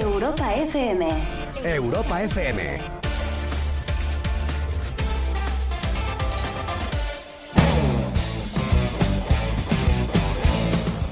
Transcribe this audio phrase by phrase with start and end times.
[0.00, 1.06] Europa FM.
[1.62, 2.80] Europa FM.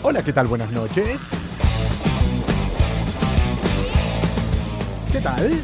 [0.02, 0.46] Hola, ¿qué tal?
[0.46, 1.20] Buenas noches.
[5.12, 5.60] ¿Qué tal?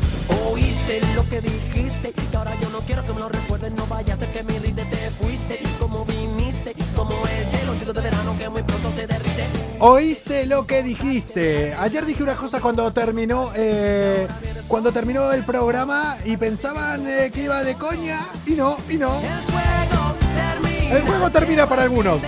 [0.86, 4.12] Oíste lo que dijiste y ahora yo no quiero que me lo recuerdes, no vaya
[4.12, 7.92] a ser que me rinde te fuiste y como viniste y como el hielo antiguo
[7.92, 9.48] de verano que muy pronto se derrite.
[9.80, 11.74] ¿Oíste lo que dijiste?
[11.74, 14.28] Ayer dije una cosa cuando terminó eh,
[14.68, 19.18] cuando terminó el programa y pensaban eh, que iba de coña y no, y no.
[19.18, 20.96] El juego termina.
[20.96, 22.20] El juego termina para algunos.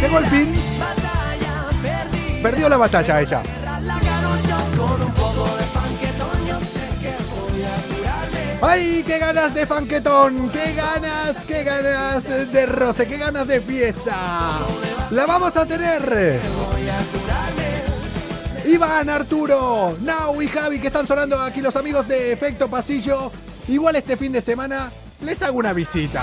[0.00, 0.54] Llegó el fin,
[2.40, 3.42] perdió la batalla ella.
[8.62, 10.50] ¡Ay, qué ganas de fanquetón!
[10.50, 13.06] ¡Qué ganas, qué ganas de roce!
[13.06, 14.58] ¡Qué ganas de fiesta!
[15.10, 16.40] ¡La vamos a tener!
[18.66, 23.30] Iván, Arturo, Nau y Javi que están sonando aquí los amigos de Efecto Pasillo.
[23.68, 26.22] Igual este fin de semana les hago una visita.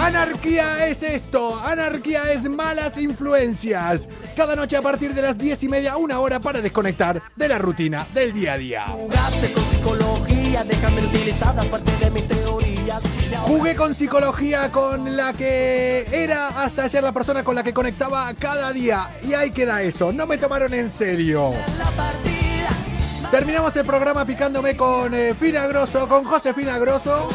[0.00, 4.08] Anarquía es esto, anarquía es malas influencias.
[4.34, 7.58] Cada noche a partir de las 10 y media, una hora para desconectar de la
[7.58, 8.86] rutina del día a día.
[8.86, 13.02] Jugaste con psicología, déjame utilizada parte de mis teorías.
[13.42, 18.32] Jugué con psicología con la que era hasta ayer la persona con la que conectaba
[18.38, 19.10] cada día.
[19.22, 21.52] Y ahí queda eso, no me tomaron en serio.
[23.30, 27.28] Terminamos el programa picándome con eh, Fina Grosso, con Josefina Grosso.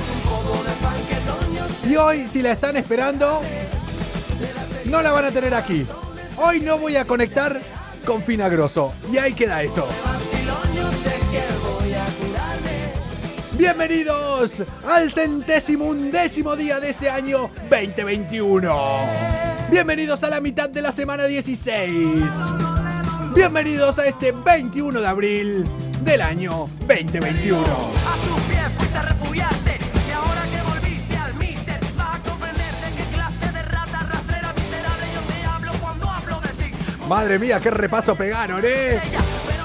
[1.87, 3.41] Y hoy, si la están esperando,
[4.85, 5.85] no la van a tener aquí.
[6.37, 7.61] Hoy no voy a conectar
[8.05, 8.93] con Fina Grosso.
[9.11, 9.87] Y ahí queda eso.
[13.53, 14.51] Bienvenidos
[14.87, 18.99] al centésimo undécimo día de este año 2021.
[19.69, 22.23] Bienvenidos a la mitad de la semana 16.
[23.35, 25.63] Bienvenidos a este 21 de abril
[26.03, 27.63] del año 2021.
[37.07, 38.99] Madre mía, qué repaso pegaron, ¿eh?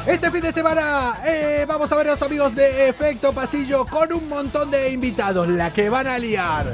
[0.07, 4.13] Este fin de semana eh, vamos a ver a los amigos de Efecto Pasillo con
[4.13, 6.67] un montón de invitados, la que van a liar.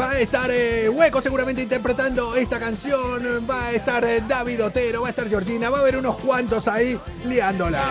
[0.00, 5.02] Va a estar eh, Hueco seguramente interpretando esta canción, va a estar eh, David Otero,
[5.02, 7.82] va a estar Georgina, va a haber unos cuantos ahí liándola.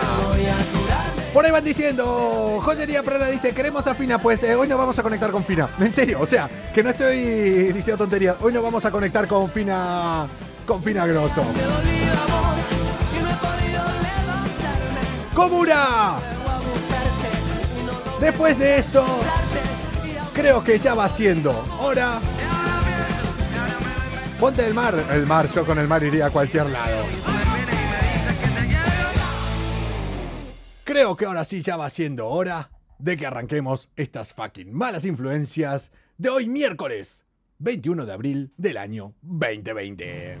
[1.32, 4.98] Por ahí van diciendo, Joyería Prana dice, queremos a Fina, pues eh, hoy no vamos
[4.98, 5.66] a conectar con Fina.
[5.80, 9.48] En serio, o sea, que no estoy diciendo tonterías, hoy no vamos a conectar con
[9.48, 10.26] Fina,
[10.66, 11.40] con Fina Grosso.
[11.40, 12.56] Te dolido amor
[13.12, 15.34] y no he podido levantarme.
[15.34, 16.14] ¡Comuna!
[16.20, 19.04] Vuelvo a buscarte y no logro Después de esto,
[20.34, 22.20] creo que ya va siendo hora.
[24.38, 24.94] Ponte el mar.
[25.10, 27.31] El mar, yo con el mar iría a cualquier lado.
[30.84, 35.92] Creo que ahora sí ya va siendo hora de que arranquemos estas fucking malas influencias
[36.18, 37.24] de hoy miércoles
[37.58, 40.38] 21 de abril del año 2020.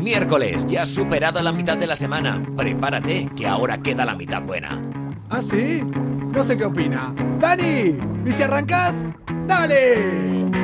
[0.00, 2.42] Miércoles, ya has superado la mitad de la semana.
[2.56, 4.82] Prepárate, que ahora queda la mitad buena.
[5.28, 5.82] ¿Ah, sí?
[5.82, 7.14] No sé qué opina.
[7.40, 7.98] ¡Dani!
[8.24, 9.08] ¿Y si arrancas?
[9.46, 10.63] ¡Dale!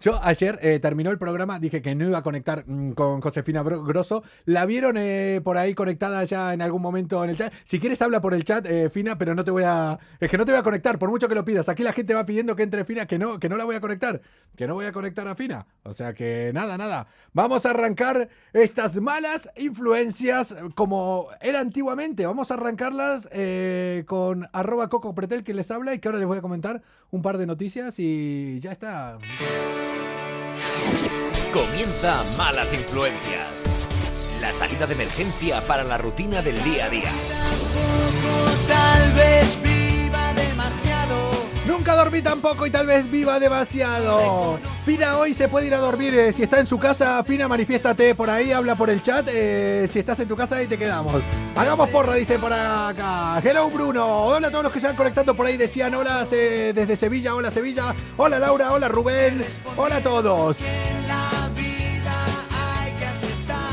[0.00, 3.62] Yo ayer eh, terminó el programa, dije que no iba a conectar mm, con Josefina
[3.62, 4.22] Grosso.
[4.44, 7.52] La vieron eh, por ahí conectada ya en algún momento en el chat.
[7.64, 9.98] Si quieres habla por el chat, eh, Fina, pero no te voy a...
[10.20, 11.68] Es que no te voy a conectar, por mucho que lo pidas.
[11.68, 13.80] Aquí la gente va pidiendo que entre Fina, que no, que no la voy a
[13.80, 14.20] conectar.
[14.54, 15.66] Que no voy a conectar a Fina.
[15.82, 17.06] O sea que nada, nada.
[17.32, 22.26] Vamos a arrancar estas malas influencias como era antiguamente.
[22.26, 23.28] Vamos a arrancarlas
[24.06, 27.22] con arroba Coco Pretel que les habla y que ahora les voy a comentar un
[27.22, 29.18] par de noticias y ya está.
[31.52, 33.88] Comienza Malas Influencias.
[34.40, 37.10] La salida de emergencia para la rutina del día a día.
[38.68, 39.65] Tal vez
[41.96, 44.60] dormí tampoco y tal vez viva demasiado.
[44.84, 46.14] Fina hoy se puede ir a dormir.
[46.14, 49.26] eh, si está en su casa, Fina, manifiéstate por ahí, habla por el chat.
[49.32, 51.22] eh, si estás en tu casa, ahí te quedamos.
[51.56, 53.40] Hagamos porra, dice por acá.
[53.42, 54.06] Hello, Bruno.
[54.26, 55.56] Hola a todos los que se van conectando por ahí.
[55.56, 57.34] Decían hola se- desde Sevilla.
[57.34, 57.94] Hola, Sevilla.
[58.16, 58.72] Hola, Laura.
[58.72, 59.44] Hola, Rubén.
[59.76, 60.56] Hola a todos.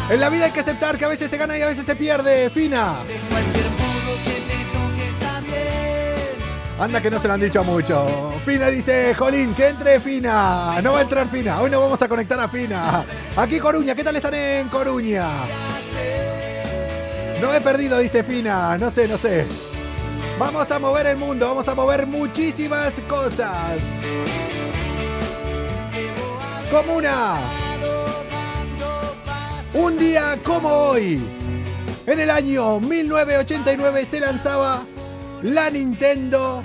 [0.10, 1.96] En la vida hay que aceptar que a veces se gana y a veces se
[1.96, 2.50] pierde.
[2.50, 2.96] Fina.
[6.84, 8.34] Anda que no se lo han dicho mucho.
[8.46, 10.82] Fina dice, Jolín, que entre Fina.
[10.82, 11.62] No va a entrar Fina.
[11.62, 13.06] Hoy no vamos a conectar a Fina.
[13.38, 15.30] Aquí Coruña, ¿qué tal están en Coruña?
[17.40, 18.78] No he perdido, dice Fina.
[18.78, 19.46] No sé, no sé.
[20.38, 23.80] Vamos a mover el mundo, vamos a mover muchísimas cosas.
[26.70, 27.38] Comuna.
[29.74, 31.24] Un día como hoy,
[32.06, 34.84] en el año 1989 se lanzaba
[35.44, 36.62] la Nintendo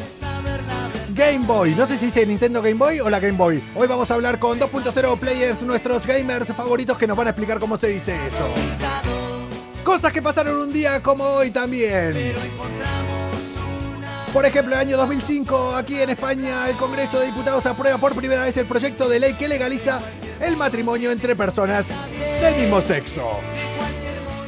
[1.14, 1.74] Game Boy.
[1.74, 3.62] No sé si dice Nintendo Game Boy o la Game Boy.
[3.74, 7.58] Hoy vamos a hablar con 2.0 players, nuestros gamers favoritos que nos van a explicar
[7.58, 8.48] cómo se dice eso.
[9.82, 12.14] Cosas que pasaron un día como hoy también.
[14.32, 18.44] Por ejemplo, el año 2005, aquí en España, el Congreso de Diputados aprueba por primera
[18.44, 20.00] vez el proyecto de ley que legaliza
[20.40, 21.86] el matrimonio entre personas
[22.40, 23.40] del mismo sexo.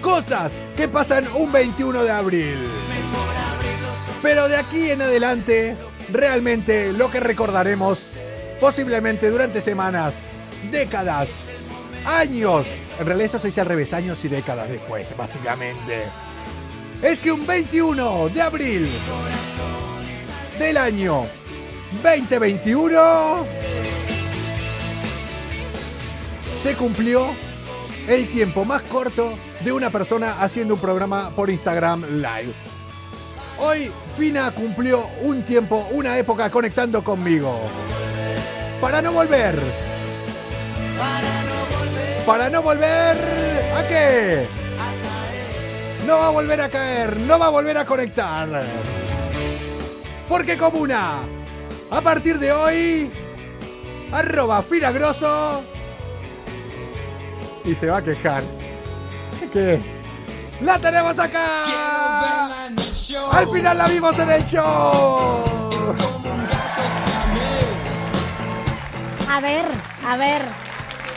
[0.03, 2.90] Cosas que pasan un 21 de abril.
[4.23, 5.77] Pero de aquí en adelante,
[6.13, 7.99] realmente lo que recordaremos,
[8.61, 10.15] posiblemente durante semanas,
[10.71, 11.29] décadas,
[12.05, 12.67] años,
[12.99, 16.05] en realidad eso se dice al revés, años y décadas después, básicamente,
[17.03, 18.91] es que un 21 de abril
[20.59, 21.25] del año
[22.03, 23.47] 2021
[26.63, 27.31] se cumplió
[28.07, 29.33] el tiempo más corto
[29.65, 32.70] de una persona haciendo un programa por Instagram Live.
[33.61, 37.61] Hoy Fina cumplió un tiempo, una época conectando conmigo.
[38.81, 39.55] Para no volver.
[42.25, 43.17] Para no volver.
[43.77, 44.47] ¿A qué?
[46.07, 48.49] No va a volver a caer, no va a volver a conectar.
[50.27, 51.19] Porque Comuna,
[51.91, 53.11] a partir de hoy,
[54.11, 55.63] arroba Finagroso
[57.65, 58.43] y se va a quejar.
[59.53, 59.81] ¿Qué?
[60.63, 62.71] ¡La tenemos acá!
[63.19, 65.43] Al final la vimos en el show.
[69.29, 69.65] A ver,
[70.07, 70.60] a ver.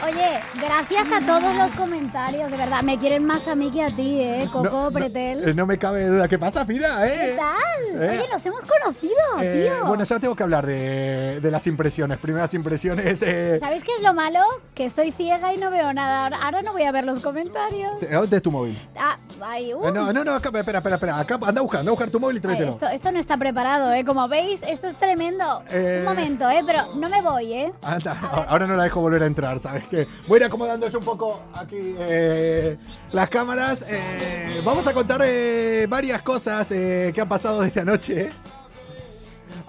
[0.04, 2.82] Oye, gracias a todos los comentarios, de verdad.
[2.84, 4.50] Me quieren más a mí que a ti, ¿eh?
[4.52, 5.48] Coco No, Pretel.
[5.48, 6.28] eh, no me cabe duda.
[6.28, 6.66] ¿Qué pasa?
[6.66, 7.36] ¿Qué ¿Eh?
[7.38, 8.02] tal?
[8.04, 8.10] eh.
[8.20, 9.86] Oye, nos hemos conocido, Eh, tío.
[9.88, 12.18] bueno, ya tengo que hablar de, de las impresiones.
[12.18, 13.22] Primeras impresiones.
[13.22, 14.40] Eh, ¿Sabes qué es lo malo?
[14.76, 16.36] Que estoy ciega y no veo nada.
[16.44, 17.94] Ahora, no voy a ver los comentarios.
[18.12, 18.78] ¿Dónde es tu móvil?
[18.98, 19.90] Ah, ay, uh.
[19.92, 21.20] No, no, no, acá, espera, espera, espera.
[21.20, 22.70] Acá, anda a buscar, anda a buscar tu móvil y tráetelo.
[22.70, 24.04] esto, esto no está preparado, ¿eh?
[24.04, 25.64] Como veis, esto es tremendo.
[25.74, 26.62] Un momento, ¿eh?
[26.66, 27.74] Pero no me voy, ¿eh?
[27.84, 28.18] Anda,
[28.50, 29.84] ahora no la dejo volver a entrar, ¿sabes
[30.28, 32.78] Voy a ir acomodando yo un poco aquí eh,
[33.12, 33.86] las cámaras.
[33.88, 38.32] Eh, vamos a contar eh, varias cosas que han pasado de esta noche.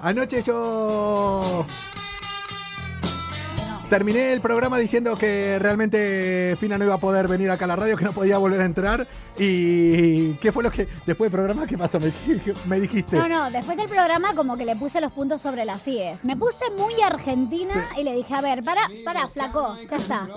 [0.00, 1.66] Anoche yo
[3.90, 7.76] terminé el programa diciendo que realmente Fina no iba a poder venir acá a la
[7.76, 9.06] radio, que no podía volver a entrar.
[9.36, 11.98] ¿Y qué fue lo que después del programa qué pasó?
[11.98, 12.12] Me,
[12.66, 13.16] me dijiste.
[13.16, 16.24] No, no, después del programa como que le puse los puntos sobre las IES.
[16.24, 20.28] Me puse muy argentina y le dije, a ver, para, para, flaco, ya está.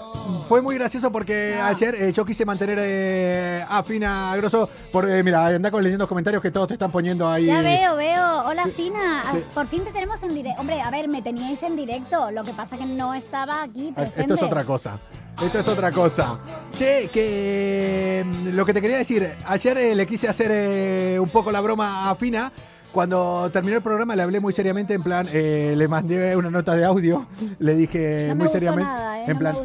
[0.50, 4.68] Fue muy gracioso porque ayer eh, yo quise mantener eh, a Fina Grosso.
[4.92, 7.46] Por, eh, mira, anda con leyendo los comentarios que todos te están poniendo ahí.
[7.46, 8.46] Ya veo, veo.
[8.48, 9.22] Hola, Fina.
[9.30, 10.60] As- Por fin te tenemos en directo.
[10.62, 12.32] Hombre, a ver, me teníais en directo.
[12.32, 14.22] Lo que pasa que no estaba aquí presente.
[14.22, 15.00] Esto es otra cosa.
[15.44, 16.40] Esto es otra cosa.
[16.76, 21.30] Che, que mm, lo que te quería decir, ayer eh, le quise hacer eh, un
[21.30, 22.52] poco la broma a Fina.
[22.92, 26.74] Cuando terminó el programa le hablé muy seriamente, en plan, eh, le mandé una nota
[26.74, 27.28] de audio,
[27.60, 29.56] le dije No muy seriamente, nada, en No plan.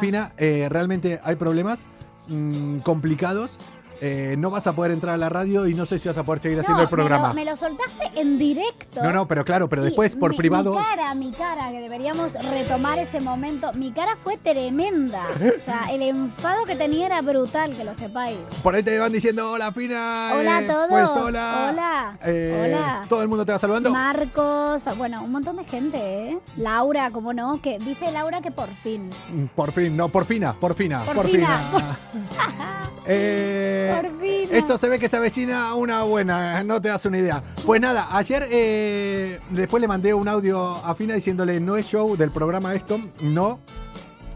[0.00, 1.86] Fina, realmente hay problemas
[2.26, 3.60] mm, complicados
[4.04, 6.24] eh, no vas a poder entrar a la radio y no sé si vas a
[6.24, 7.28] poder seguir haciendo No, el programa.
[7.32, 9.00] Me lo, me lo soltaste en directo.
[9.00, 10.72] No, no, pero claro, pero después por mi- privado.
[10.74, 13.72] Mi cara, mi cara, que deberíamos retomar ese momento.
[13.74, 15.22] Mi cara fue tremenda.
[15.56, 18.38] O sea, el enfado que tenía era brutal, que lo sepáis.
[18.62, 20.30] Por ahí te van diciendo hola Fina.
[20.34, 20.88] Hola eh, a todos.
[20.88, 21.68] Pues hola.
[21.70, 22.18] Hola.
[22.24, 23.06] Eh, Hola.
[23.08, 23.90] Todo el mundo te va saludando.
[23.92, 25.98] Marcos, bueno, un montón de gente,
[26.30, 26.38] ¿eh?
[26.56, 27.62] Laura, ¿cómo no?
[27.62, 29.10] Que dice Laura que por fin.
[29.32, 31.98] Mm, Por fin, no, por fina, por fina, Por por, fina, fina.
[33.06, 34.48] Eh, Fin.
[34.50, 37.42] Esto se ve que se avecina una buena, no te das una idea.
[37.64, 42.16] Pues nada, ayer eh, después le mandé un audio a Fina diciéndole no es show
[42.16, 43.60] del programa esto, no.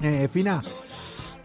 [0.02, 0.62] Eh, Fina,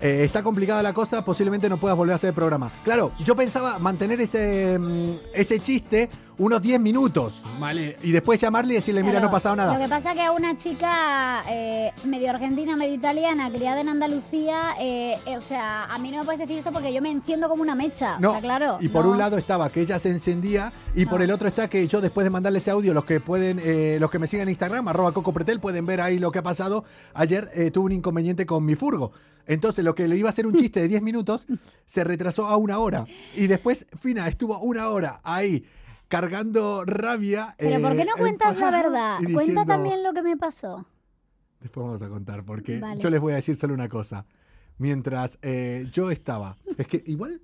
[0.01, 2.71] eh, está complicada la cosa, posiblemente no puedas volver a hacer el programa.
[2.83, 6.09] Claro, yo pensaba mantener ese, mm, ese chiste
[6.41, 7.97] unos 10 minutos, ¿vale?
[8.01, 9.73] Y después llamarle y decirle, mira, Claro, no ha pasado nada.
[9.75, 14.73] Lo que pasa que a una chica eh, medio argentina, medio italiana, criada en Andalucía,
[14.79, 17.47] eh, eh, o sea, a mí no me puedes decir eso porque yo me enciendo
[17.47, 18.17] como una mecha.
[18.17, 18.77] No, o sea, claro.
[18.81, 19.11] y por no.
[19.11, 21.25] un lado estaba que ella se encendía y por No.
[21.25, 24.09] el otro está que yo después de mandarle ese audio, los que pueden, eh, los
[24.09, 26.85] que me siguen en Instagram, arroba Coco Pretel, pueden ver ahí lo que ha pasado.
[27.13, 29.11] Ayer eh, tuve un inconveniente con mi furgo.
[29.45, 31.45] Entonces lo que le iba a ser un chiste de 10 minutos
[31.85, 33.05] se retrasó a una hora.
[33.35, 35.65] Y después Fina estuvo una hora ahí
[36.11, 37.55] cargando rabia.
[37.57, 39.17] Pero ¿por qué eh, no cuentas la verdad?
[39.19, 40.85] Cuenta diciendo- también lo que me pasó.
[41.61, 42.99] Después vamos a contar, porque Vale.
[42.99, 44.25] yo les voy a decir solo una cosa.
[44.77, 46.57] Mientras eh, yo estaba.
[46.77, 47.39] Es que igual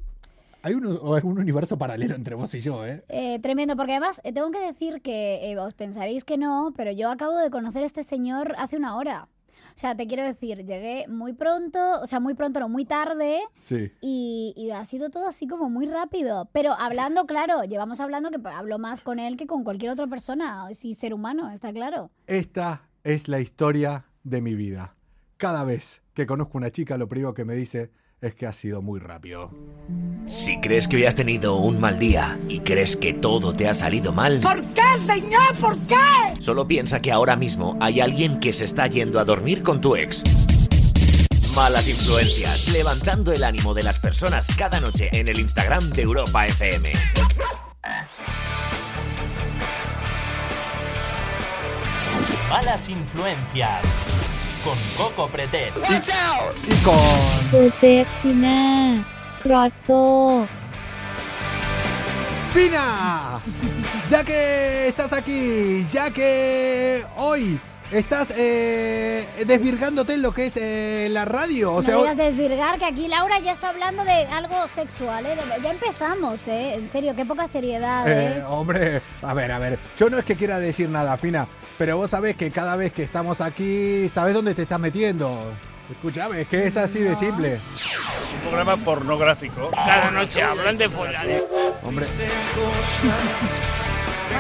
[0.64, 3.04] hay un, un universo paralelo entre vos y yo, ¿eh?
[3.08, 6.92] Eh, tremendo, porque además eh, tengo que decir que eh, os pensaréis que no, pero
[6.92, 9.30] yo acabo de conocer a este señor hace una hora.
[9.76, 13.40] O sea, te quiero decir, llegué muy pronto, o sea, muy pronto, no, muy tarde,
[13.58, 13.92] Sí.
[14.02, 16.50] y, y ha sido todo así como muy rápido.
[16.52, 20.68] Pero hablando, claro, llevamos hablando que hablo más con él que con cualquier otra persona,
[20.74, 22.10] sí, ser humano, está claro.
[22.26, 24.96] Esta es la historia de mi vida.
[25.38, 28.82] Cada vez que conozco una chica, lo primero que me dice es que ha sido
[28.82, 29.52] muy rápido.
[30.26, 33.74] Si crees que hoy has tenido un mal día y crees que todo te ha
[33.74, 35.56] salido mal, ¿Por qué, señor?
[35.60, 35.96] ¿Por qué?
[36.40, 39.96] solo piensa que ahora mismo hay alguien que se está yendo a dormir con tu
[39.96, 40.24] ex.
[41.56, 46.46] Malas influencias, levantando el ánimo de las personas cada noche en el Instagram de Europa
[46.46, 46.92] FM.
[52.50, 55.74] Malas influencias con Coco Pretet.
[55.90, 56.98] Y, y con...
[57.52, 59.04] Josep Pina,
[59.42, 60.48] Croazzo.
[62.54, 63.40] Pina,
[64.10, 67.60] ya que estás aquí, ya que hoy
[67.92, 71.76] estás eh, desvirgándote en lo que es eh, la radio.
[71.76, 75.26] O no desvirgar, que aquí Laura ya está hablando de algo sexual.
[75.26, 75.38] ¿eh?
[75.62, 76.76] Ya empezamos, ¿eh?
[76.76, 78.08] En serio, qué poca seriedad.
[78.08, 78.44] Eh, ¿eh?
[78.48, 79.80] hombre, a ver, a ver.
[79.98, 81.48] Yo no es que quiera decir nada, Fina
[81.78, 85.54] pero vos sabés que cada vez que estamos aquí, sabés dónde te estás metiendo.
[85.90, 87.60] Escuchame, es que es así de simple.
[88.34, 89.72] Un programa pornográfico.
[89.72, 91.26] Cada noche hablan de follar.
[91.84, 92.06] Hombre,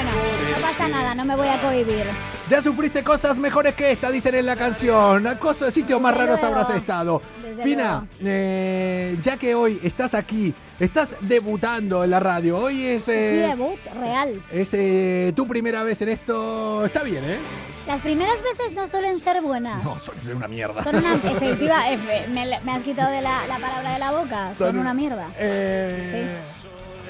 [0.04, 0.12] Bueno,
[0.56, 2.04] no pasa nada, no me voy a cohibir.
[2.50, 5.28] ya sufriste cosas mejores que esta, dicen en la canción.
[5.40, 6.56] Cosas, sitios más raros luego.
[6.56, 7.22] habrás estado.
[7.44, 8.26] Desde Fina, luego.
[8.26, 12.60] eh, ya que hoy estás aquí, estás debutando en la radio.
[12.60, 14.40] Hoy es, eh, debut real.
[14.52, 16.86] es eh, tu primera vez en esto.
[16.86, 17.40] Está bien, ¿eh?
[17.88, 19.84] Las primeras veces no suelen ser buenas.
[19.84, 20.84] No, suele ser una mierda.
[20.84, 21.90] Son una efectiva.
[21.90, 24.54] efe- me, me has quitado de la, la palabra de la boca.
[24.56, 25.28] Son, una mierda.
[25.40, 26.36] Eh,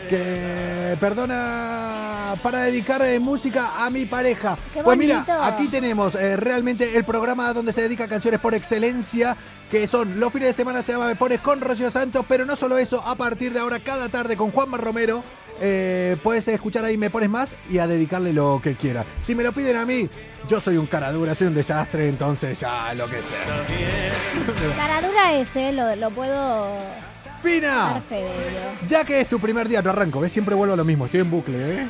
[0.10, 4.58] Que perdona para dedicar eh, música a mi pareja.
[4.74, 8.54] Qué pues mira, aquí tenemos eh, realmente el programa donde se dedica a canciones por
[8.54, 9.36] excelencia,
[9.72, 12.56] que son los fines de semana se llama Me Pones con Rocío Santos, pero no
[12.56, 15.24] solo eso, a partir de ahora cada tarde con Juanma Romero.
[15.60, 19.06] eh, puedes escuchar ahí Me Pones Más y a dedicarle lo que quieras.
[19.24, 20.08] Si me lo piden a mí,
[20.48, 24.76] yo soy un cara dura, soy un desastre, entonces ya lo que sea.
[24.76, 26.78] Cara dura ese, lo, lo puedo
[27.42, 28.02] ¡Fina!
[28.88, 30.32] Ya que es tu primer día, no arranco, ¿ves?
[30.32, 31.88] Siempre vuelvo a lo mismo, estoy en bucle, ¿eh?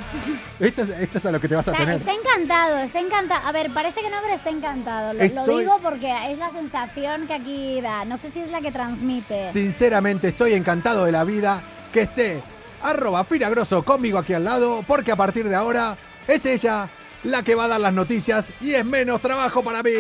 [0.60, 2.00] Esto, es- esto es a lo que te vas a Está, tener.
[2.00, 3.48] está encantado, está encantado.
[3.48, 5.14] A ver, parece que no, pero está encantado.
[5.14, 8.06] Lo, lo digo porque es la sensación que aquí da.
[8.06, 9.52] No sé si es la que transmite.
[9.54, 11.62] Sinceramente, estoy encantado de la vida
[11.94, 12.42] que esté
[12.84, 16.90] arroba Fina Grosso conmigo aquí al lado, porque a partir de ahora es ella
[17.24, 19.92] la que va a dar las noticias y es menos trabajo para mí.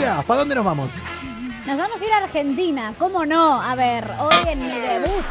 [0.00, 0.88] ¿Para dónde nos vamos?
[1.66, 2.94] nos vamos a ir a Argentina.
[2.98, 3.60] ¿Cómo no?
[3.60, 5.24] A ver, hoy en mi debut.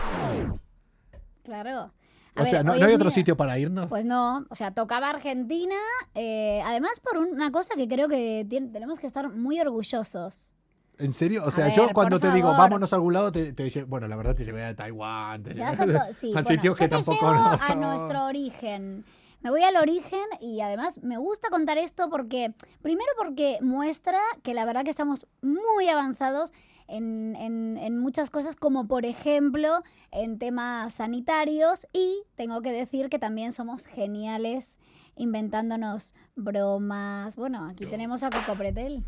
[1.44, 1.92] Claro.
[2.38, 3.88] A o ver, sea, ¿no, hay otro mi- sitio para irnos?
[3.88, 5.76] Pues no, o sea, tocaba Argentina,
[6.16, 10.52] eh, además por una cosa que creo que tenemos que estar muy orgullosos.
[10.98, 11.44] ¿En serio?
[11.46, 14.16] O sea, yo cuando te digo vámonos a algún lado, te, te dice, bueno, la
[14.18, 15.76] verdad te llevé a Taiwán, te llevé a
[16.08, 19.06] to- sí, a bueno, sitios yo que te tampoco a nuestro origen.
[19.46, 24.56] Me voy al origen y además me gusta contar esto porque, primero porque muestra que
[24.56, 26.52] la verdad que estamos muy avanzados
[26.88, 33.08] en, en- en muchas cosas, como por ejemplo en temas sanitarios y tengo que decir
[33.08, 34.80] que también somos geniales
[35.16, 37.36] inventándonos bromas.
[37.36, 39.04] Bueno, aquí tenemos a Coco Pretel.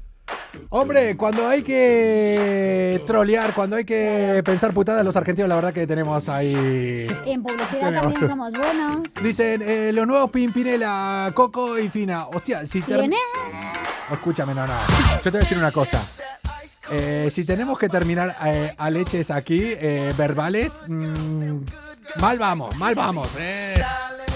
[0.70, 5.88] Hombre, cuando hay que trolear, cuando hay que pensar putadas, los argentinos, la verdad que
[5.88, 7.08] tenemos ahí.
[7.26, 8.14] En publicidad Tenemos.
[8.14, 9.02] también somos buenos.
[9.22, 12.28] Dicen eh, los nuevos Pimpinela, Coco y Fina.
[12.28, 12.96] Hostia, si te.
[12.96, 13.20] ¿Quién es?
[14.12, 14.74] Escúchame, no, no.
[15.18, 16.02] Yo te voy a decir una cosa.
[16.90, 21.58] Eh, si tenemos que terminar eh, a leches aquí, eh, verbales, mm,
[22.20, 23.30] mal vamos, mal vamos.
[23.40, 23.82] Eh.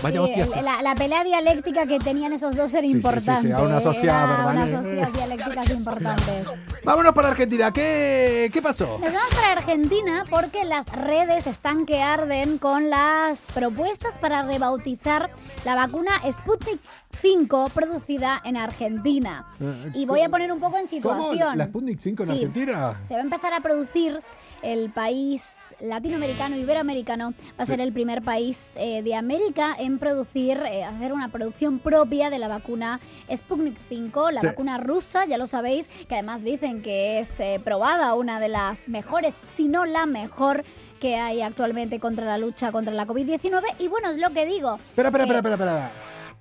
[0.01, 3.47] Vaya Sí, la, la pelea dialéctica que tenían esos dos era sí, sí, importante.
[3.47, 6.49] sí, a unas hostias unas hostias dialécticas importantes.
[6.83, 7.71] Vámonos para Argentina.
[7.71, 8.97] ¿Qué, qué pasó?
[8.99, 15.29] Nos vamos para Argentina porque las redes están que arden con las propuestas para rebautizar
[15.65, 16.79] la vacuna Sputnik
[17.21, 19.45] 5 producida en Argentina.
[19.59, 21.25] Eh, Y voy a poner un poco en ¿Cómo?
[21.29, 21.59] situación.
[21.59, 22.33] ¿La Sputnik 5 en Sí.
[22.33, 22.99] Argentina?
[23.07, 24.19] Se va a empezar a producir
[24.63, 27.71] el país latinoamericano, iberoamericano, va a Sí.
[27.71, 32.39] ser el primer país eh, de América en producir, eh, hacer una producción propia de
[32.39, 32.99] la vacuna
[33.33, 34.47] Sputnik 5, la Sí.
[34.47, 38.89] vacuna rusa, ya lo sabéis, que además dicen que es eh, probada, una de las
[38.89, 40.63] mejores, si no la mejor
[40.99, 43.63] que hay actualmente contra la lucha contra la COVID-19.
[43.79, 44.75] Y bueno, es lo que digo.
[44.89, 45.91] Espera, espera, espera, espera, espera.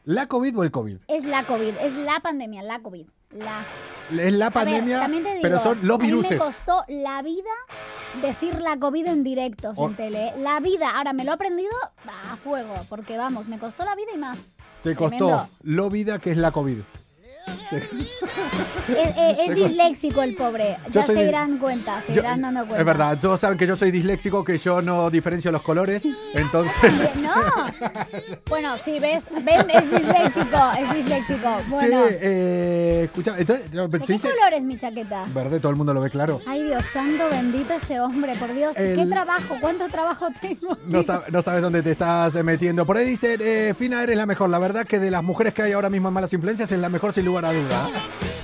[0.04, 0.96] ¿La COVID o el COVID?
[1.08, 3.06] Es la COVID, es la pandemia, la COVID.
[3.32, 3.64] La
[4.10, 6.32] Es la ver, pandemia, te digo, pero son los viruses.
[6.32, 7.50] me costó la vida
[8.20, 10.32] decir la COVID en directo, sin tele.
[10.38, 11.70] La vida, ahora me lo he aprendido
[12.32, 14.38] a fuego, porque vamos, me costó la vida y más.
[14.82, 15.48] Te costó tremendo.
[15.62, 16.78] lo vida que es la COVID.
[18.88, 22.78] Es, disléxico el pobre, ya se dirán cuenta, se Yo- irán dando cuenta.
[22.80, 26.72] es verdad, todos saben que yo soy disléxico, que yo no diferencio los colores, entonces...
[27.20, 27.30] No.
[28.48, 31.48] Bueno, sí, ves, ven, es disléxico, es disléxico.
[31.68, 35.26] Bueno, Che, eh, escucha, entonces, no, ¿de se qué dice color es mi chaqueta?
[35.34, 36.40] verde, todo el mundo lo ve claro.
[36.46, 38.74] Ay, Dios santo, bendito este hombre, por Dios.
[38.76, 39.56] ¿Qué trabajo?
[39.60, 40.76] ¿Cuánto trabajo tengo?
[40.86, 42.84] No, sab- no sabes dónde te estás eh, metiendo.
[42.86, 44.50] Por ahí dicen, eh, Fina, eres la mejor.
[44.50, 46.88] La verdad que de las mujeres que hay ahora mismo en Malas Influencias es la
[46.88, 47.88] mejor sin lugar a duda.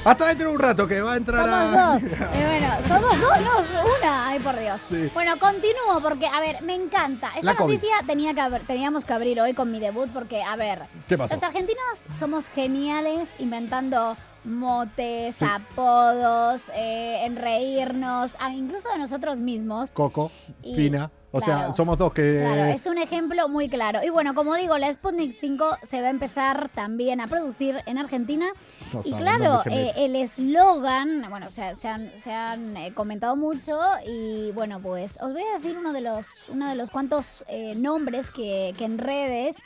[0.04, 1.98] Hasta dentro de un rato que va a entrar a...
[1.98, 2.12] Somos dos.
[2.34, 4.28] Eh, bueno, somos dos, no una.
[4.28, 4.80] Ay, por Dios.
[4.88, 5.10] Sí.
[5.12, 7.30] Bueno, continúo porque, a ver, me encanta.
[7.34, 7.74] Esta La COVID.
[7.74, 11.18] noticia tenía que haber- teníamos que abrir hoy con mi debut porque, a ver, ¿Qué
[11.18, 11.34] pasó?
[11.34, 15.44] los argentinos somos geniales inventando motes, Sí.
[15.44, 19.90] apodos, eh, en reírnos, incluso de nosotros mismos.
[19.90, 20.30] Coco,
[20.62, 21.10] Y- Fina.
[21.36, 21.74] O sea, claro.
[21.74, 22.40] somos dos que...
[22.40, 24.00] Claro, es un ejemplo muy claro.
[24.02, 27.98] Y bueno, como digo, la Sputnik 5 se va a empezar también a producir en
[27.98, 28.46] Argentina.
[28.92, 32.92] No y claro, se eh, el eslogan, bueno, o sea, se han, se han eh,
[32.94, 36.90] comentado mucho y bueno, pues os voy a decir uno de los, uno de los
[36.90, 39.56] cuantos eh, nombres que, que en redes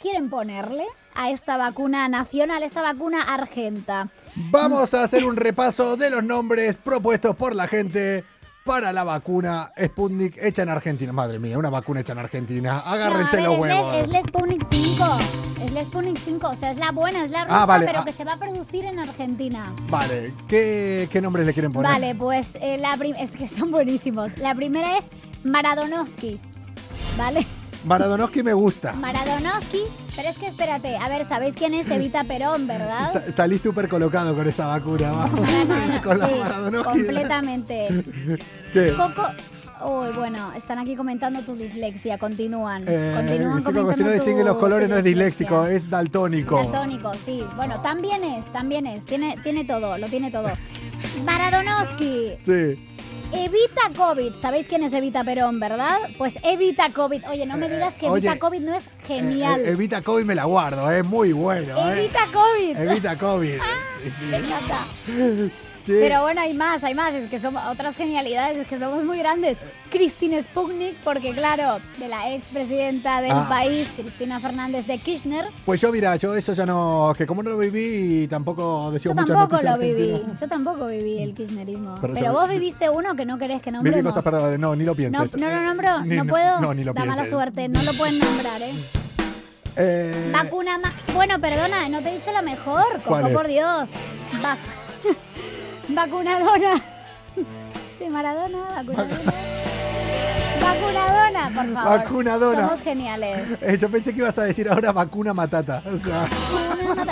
[0.00, 4.08] quieren ponerle a esta vacuna nacional, esta vacuna argenta.
[4.34, 8.24] Vamos a hacer un repaso de los nombres propuestos por la gente
[8.66, 11.12] para la vacuna Sputnik hecha en Argentina.
[11.12, 12.80] Madre mía, una vacuna hecha en Argentina.
[12.80, 13.94] Agárrense No, los huevos.
[13.94, 15.18] Es la Sputnik 5.
[15.64, 18.00] Es la Sputnik 5, o sea, es la buena, es la rusa, Ah, vale, pero
[18.00, 18.04] ah.
[18.04, 19.72] que se va a producir en Argentina.
[19.88, 21.90] Vale, ¿qué, qué nombres le quieren poner?
[21.90, 24.36] Vale, pues eh, la es que son buenísimos.
[24.38, 25.06] La primera es
[25.44, 26.40] Maradonovsky,
[27.16, 27.46] ¿vale?
[27.86, 28.92] Maradonovsky me gusta.
[28.94, 29.80] Maradonovsky,
[30.16, 33.12] pero es que espérate, a ver, ¿sabéis quién es Evita Perón, verdad?
[33.12, 35.40] Sa- salí súper colocado con esa vacuna, vamos.
[35.40, 36.92] No, no, no, con la sí, Maradonovsky.
[37.04, 37.88] completamente.
[38.72, 38.92] ¿Qué?
[38.96, 39.22] Coco...
[39.84, 42.82] Uy, bueno, están aquí comentando tu dislexia, continúan.
[42.88, 45.76] Eh, continúan chico, comentando si no distingue los colores no es disléxico, dislexia.
[45.76, 46.56] es daltónico.
[46.56, 47.44] Daltónico, sí.
[47.56, 49.04] Bueno, también es, también es.
[49.04, 50.48] Tiene, tiene todo, lo tiene todo.
[51.26, 52.78] Maradonovsky, Sí.
[53.32, 54.32] Evita COVID.
[54.40, 55.98] ¿Sabéis quién es Evita Perón, verdad?
[56.16, 57.22] Pues Evita COVID.
[57.30, 59.60] Oye, no me digas que Eh, oye, Evita COVID no es genial.
[59.60, 61.76] Eh, Evita COVID me la guardo, es muy bueno.
[61.92, 62.00] eh.
[62.02, 62.76] Evita COVID.
[62.78, 63.60] Evita COVID.
[64.06, 64.24] Sí.
[64.30, 64.86] Me encanta.
[65.86, 67.14] Pero bueno, hay más, hay más.
[67.14, 69.58] Es que somos otras genialidades, es que somos muy grandes.
[69.90, 73.46] Christine Sputnik, porque claro, de la expresidenta del Ah.
[73.48, 75.46] país, Cristina Fernández de Kirchner.
[75.64, 77.12] Pues yo, mira, yo eso ya no.
[77.16, 80.22] Que como no lo viví y tampoco decía Yo tampoco lo viví.
[80.40, 81.96] Yo tampoco viví el kirchnerismo.
[82.00, 83.96] Pero vos viviste uno que no querés que nombremos.
[83.98, 85.36] Viví cosas, perdón, no, ni lo pienses.
[85.36, 86.60] no lo Eh, nombro, ni- no puedo.
[86.60, 88.70] No, ni lo da mala suerte, no lo pueden nombrar, ¿eh?
[89.78, 90.92] Eh, Vacuna más.
[91.14, 93.34] Bueno, perdona, no te he dicho la mejor, ¿Cuál Coco, es?
[93.34, 93.90] por Dios.
[94.42, 94.56] Vac-
[95.88, 96.80] Vacunadona.
[97.98, 99.32] De Maradona, vacunadona.
[100.60, 101.98] Vacunadona, por favor.
[101.98, 102.62] Vacunadona.
[102.62, 103.58] Somos geniales.
[103.62, 105.82] eh, yo pensé que ibas a decir ahora vacuna matata.
[105.86, 106.28] O sea,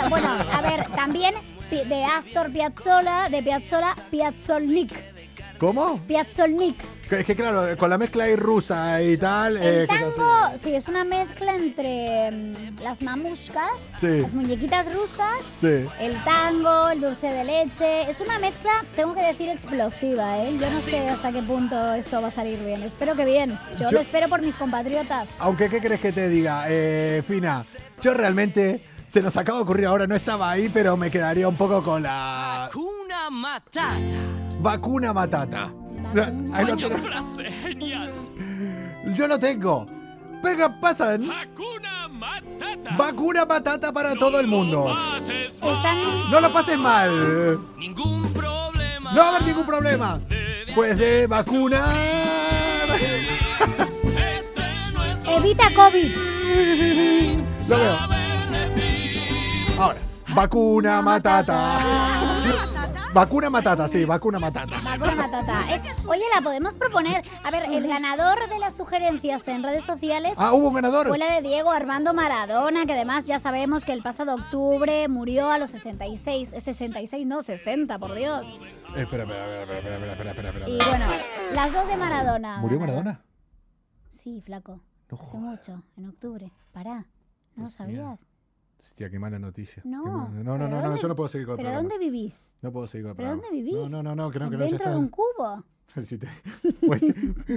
[0.09, 1.35] Bueno, a ver, también
[1.69, 5.14] de Astor Piazzolla, de Piazzolla, Piazzolnik.
[5.59, 5.99] ¿Cómo?
[6.07, 6.77] Piazzolnik.
[7.09, 9.57] Que- Es que claro, con la mezcla ahí rusa y tal.
[9.57, 9.99] eh, El así.
[10.03, 14.21] tango, sí, es una mezcla entre mm, las mamushkas, Sí.
[14.21, 15.85] las muñequitas rusas, Sí.
[16.01, 18.09] el tango, el dulce de leche.
[18.09, 20.57] Es una mezcla, tengo que decir, explosiva, ¿eh?
[20.59, 22.83] Yo no sé hasta qué punto esto va a salir bien.
[22.83, 23.57] Espero que bien.
[23.79, 25.27] Yo, Yo- lo espero por mis compatriotas.
[25.39, 26.65] Aunque, ¿qué crees que te diga?
[26.67, 27.63] Eh, Fina,
[28.01, 31.55] yo realmente, se nos acaba de ocurrir ahora, no estaba ahí, pero me quedaría un
[31.55, 33.91] poco con la Hakuna Matata.
[34.65, 35.71] Vacuna matata.
[36.51, 36.97] Ahí lo tengo.
[36.97, 38.11] frase genial.
[39.13, 39.85] Yo lo tengo.
[40.43, 41.29] Venga, pasan.
[41.29, 42.97] Hakuna Matata.
[42.97, 44.87] Vacuna matata para todo el mundo.
[45.19, 46.31] Están...
[46.31, 47.59] No lo pases mal.
[47.77, 49.13] Ningún problema.
[49.13, 50.19] No va a haber ningún problema.
[50.73, 51.95] Pues de vacunar.
[54.15, 56.15] Este Evita COVID.
[57.69, 57.97] Lo veo.
[59.79, 59.99] Ahora,
[60.35, 61.79] vacuna matata.
[63.13, 64.75] Vacuna matata, sí, vacuna matata.
[64.83, 65.61] Vacuna matata.
[65.73, 67.23] Es- oye, la podemos proponer.
[67.45, 71.07] A ver, el ganador de las sugerencias en redes sociales Ah, hubo un ganador.
[71.07, 75.49] fue la de Diego Armando Maradona, que además ya sabemos que el pasado octubre murió
[75.49, 76.51] a los 66.
[76.51, 78.47] Eh, 66, no, 60, por Dios.
[78.95, 80.89] Eh, Espera, espera, espera, espera, espera, espera, espera, espera, Y espera.
[80.89, 81.05] bueno,
[81.53, 82.57] las dos de Maradona.
[82.57, 82.79] ¿Murió.
[82.81, 83.21] Maradona?
[84.11, 84.81] Sí, flaco.
[85.09, 85.41] No Hace jodas.
[85.41, 86.51] mucho, en octubre.
[86.73, 87.05] Pará.
[87.55, 87.69] ¿No lo mío.
[87.69, 88.19] sabías?
[88.85, 89.81] Hostia, qué mala noticia.
[89.85, 91.89] No, mala- No, no, ¿pero no, no, yo no puedo seguir con el ¿Pero programa.
[91.89, 92.33] dónde vivís?
[92.61, 93.47] No puedo seguir con el ¿Pero programa.
[93.49, 93.73] dónde vivís?
[93.75, 94.89] No, no, no, no, que no, que no, ya ¿Dentro está.
[94.91, 95.63] de un cubo?
[96.03, 96.27] Sí, te-
[96.85, 97.03] Pues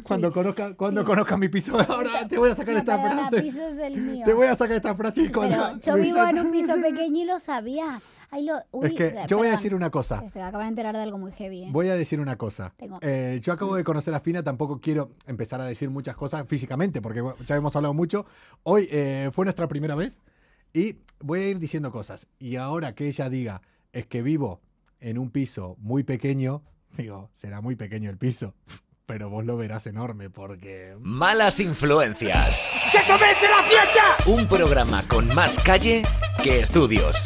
[0.05, 3.43] cuando conozca, cuando conozca mi piso, ahora te voy a sacar No, esta frase.
[3.43, 4.25] piso es el mío.
[4.25, 5.31] Te voy a sacar esta frase.
[5.33, 8.01] Pero yo vivo en un piso pequeño y lo sabía.
[8.31, 10.23] Ahí lo, uy, Es que eh, yo voy a decir una cosa.
[10.23, 11.63] Este, acabo de enterar de algo muy heavy.
[11.65, 11.69] ¿eh?
[11.73, 12.75] Voy a decir una cosa.
[12.77, 16.47] Tengo- Eh, yo acabo de conocer a Fina, tampoco quiero empezar a decir muchas cosas
[16.47, 18.27] físicamente, porque ya hemos hablado mucho.
[18.65, 20.21] Hoy eh, fue nuestra primera vez
[20.73, 22.29] y voy a ir diciendo cosas.
[22.39, 24.61] Y ahora que ella diga, es que vivo
[25.01, 26.63] en un piso muy pequeño,
[26.97, 28.55] digo, será muy pequeño el piso,
[29.07, 30.97] pero vos lo verás enorme porque...
[31.01, 32.71] Malas influencias.
[32.93, 34.31] ¡Que comience la fiesta!
[34.31, 36.03] Un programa con más calle
[36.43, 37.17] que estudios.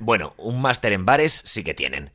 [0.00, 2.10] Bueno, un máster en bares sí que tienen.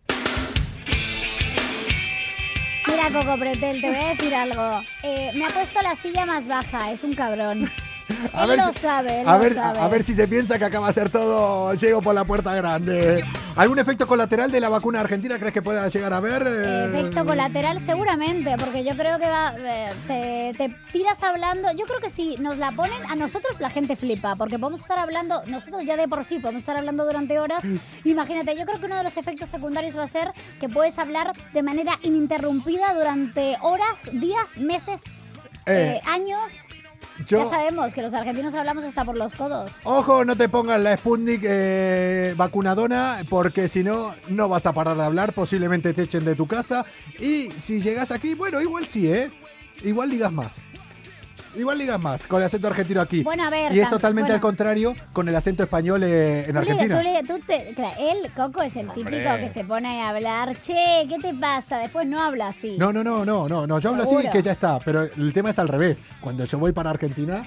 [2.86, 4.82] Mira, Coco Pretel, te voy a decir algo.
[5.04, 7.70] Eh, me ha puesto la silla más baja, es un cabrón.
[8.34, 9.80] A él ver lo sabe, él A lo ver, sabe.
[9.80, 13.24] a ver si se piensa que acaba de ser todo, llego por la puerta grande.
[13.56, 16.44] ¿Algún efecto colateral de la vacuna argentina crees que pueda llegar a ver?
[16.48, 21.86] Eh, Efecto colateral seguramente, porque yo creo que va, eh, te, te tiras hablando, yo
[21.86, 25.44] creo que si nos la ponen, a nosotros la gente flipa, porque podemos estar hablando,
[25.48, 27.64] nosotros ya de por sí podemos estar hablando durante horas,
[28.06, 31.34] imagínate, yo creo que uno de los efectos secundarios va a ser que puedes hablar
[31.54, 35.02] de manera ininterrumpida durante horas, días, meses,
[35.70, 36.54] Eh, eh, años.
[37.26, 39.72] Yo- Ya sabemos que los argentinos hablamos hasta por los codos.
[39.84, 44.96] Ojo, no te pongas la Sputnik eh, vacunadona, porque si no, no vas a parar
[44.98, 46.86] de hablar, posiblemente te echen de tu casa.
[47.20, 49.30] Y si llegas aquí, bueno, igual sí, ¿eh?
[49.84, 50.52] Igual ligas más.
[51.58, 53.24] Igual ligas más con el acento argentino aquí.
[53.24, 54.36] Bueno, a ver, y es totalmente bueno.
[54.36, 56.98] al contrario con el acento español eh, en Tú le- Argentina.
[56.98, 60.56] tú le- tú te- claro, él, Coco, es el típico que se pone a hablar,
[60.60, 61.78] che, ¿qué te pasa?
[61.80, 62.76] Después no habla así.
[62.78, 64.32] No, no, no, no, no, no, yo hablo así Seguro.
[64.32, 65.98] que ya está, pero el tema es al revés.
[66.22, 67.44] Cuando yo voy para Argentina,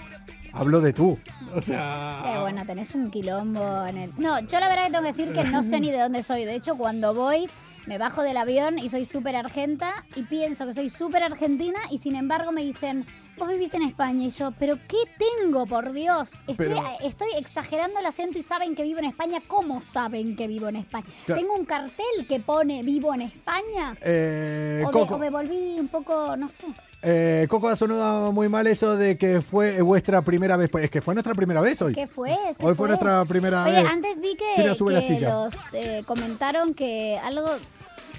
[0.52, 1.18] hablo de tú.
[1.54, 4.12] O sea, Eh, bueno, tenés un quilombo en el...
[4.18, 6.44] No, yo la verdad que tengo que decir que no sé ni de dónde soy.
[6.44, 7.48] De hecho, cuando voy,
[7.86, 11.98] me bajo del avión y soy súper argenta y pienso que soy súper argentina y
[11.98, 13.04] sin embargo me dicen,
[13.40, 16.32] vos vivís en España y yo, pero ¿qué tengo, por Dios?
[16.46, 19.40] Estoy, Pero- estoy exagerando el acento y saben que vivo en España.
[19.48, 21.06] ¿Cómo saben que vivo en España?
[21.26, 23.96] Tengo un cartel que pone vivo en España.
[24.02, 26.64] eh, O me, Coco, me volví un poco, no sé.
[27.02, 30.68] eh, Coco ha sonado muy mal eso de que fue vuestra primera vez.
[30.70, 31.94] Pues es que fue nuestra primera vez hoy.
[31.94, 32.32] ¿Qué fue?
[32.50, 33.86] Es que Hoy fue nuestra primera Oye, vez.
[33.90, 35.30] antes vi que, Tira, sube la que silla.
[35.34, 37.48] los eh, comentaron que algo...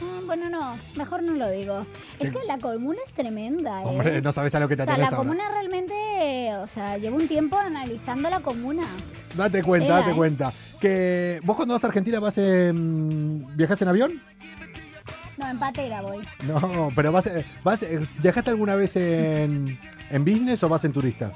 [0.01, 1.85] Ah, Bueno, no, mejor no lo digo.
[2.19, 3.85] Es que la comuna es tremenda, ¿eh?
[3.85, 5.17] Hombre, no sabes a lo que te o sea, la ahora.
[5.17, 8.83] comuna realmente, o sea, llevo un tiempo analizando la comuna.
[9.35, 10.15] Date cuenta, Tela, date ¿eh?
[10.15, 10.53] cuenta.
[10.79, 13.45] Que vos cuando vas a Argentina vas en...
[13.55, 14.21] ¿Viajas en avión?
[15.37, 16.23] No, en patera voy.
[16.45, 17.29] No, pero vas,
[17.63, 17.85] vas
[18.21, 19.77] ¿viajaste alguna vez en,
[20.11, 21.31] en business o vas en turista?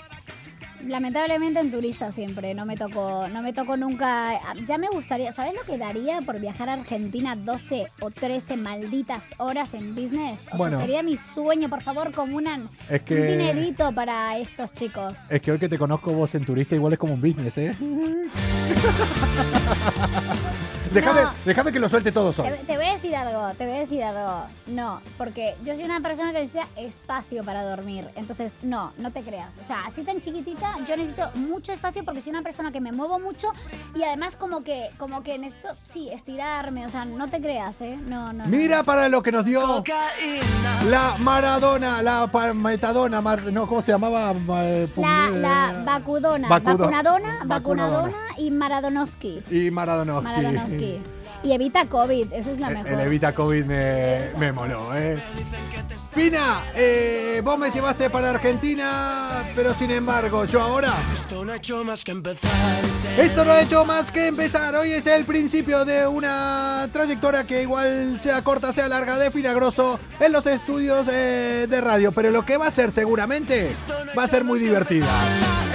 [0.87, 4.39] Lamentablemente en turista siempre, no me tocó, no me tocó nunca.
[4.67, 9.33] Ya me gustaría, ¿sabes lo que daría por viajar a Argentina 12 o 13 malditas
[9.37, 10.39] horas en business?
[10.51, 10.77] O Bueno.
[10.77, 15.17] sea, sería mi sueño, por favor, comunan Es que- un dinerito para estos chicos.
[15.29, 17.75] Es que hoy que te conozco vos en turista igual es como un business, ¿eh?
[20.93, 21.31] Déjame, No.
[21.45, 22.49] déjame que lo suelte todo Te, solo.
[22.67, 24.43] te voy a decir algo, te voy a decir algo.
[24.67, 28.09] No, porque yo soy una persona que necesita espacio para dormir.
[28.15, 29.55] Entonces, no, no te creas.
[29.63, 32.91] O sea, así tan chiquitita, yo necesito mucho espacio porque soy una persona que me
[32.91, 33.51] muevo mucho
[33.95, 36.85] y además como que, como que necesito, sí, estirarme.
[36.85, 37.97] O sea, no te creas, ¿eh?
[38.07, 38.43] No, no.
[38.43, 38.49] no.
[38.49, 39.83] Mira para lo que nos dio
[40.89, 44.33] la Maradona, la Metadona, mar- no, ¿cómo se llamaba?
[44.33, 47.45] Ma- La, pum- la eh, vacudona, Vacudo- vacunadona, vacunadona.
[47.45, 49.43] vacunadona y maradonoski.
[49.49, 50.21] Y Maradona.
[50.21, 50.74] Maradonoski.
[50.77, 51.14] stay.
[51.45, 52.91] Y evita COVID, esa es la mejor.
[52.91, 55.21] El Evita COVID me, me moló, ¿eh?
[56.15, 60.91] Pina, eh, vos me llevaste para Argentina, pero sin embargo, yo ahora.
[61.13, 62.49] Esto no ha hecho más que empezar.
[63.17, 64.75] Esto no ha hecho más que empezar.
[64.75, 69.99] Hoy es el principio de una trayectoria que igual sea corta, sea larga, de Finagroso
[70.19, 72.11] en los estudios eh, de radio.
[72.11, 73.71] Pero lo que va a ser seguramente
[74.17, 75.05] va a ser muy divertida.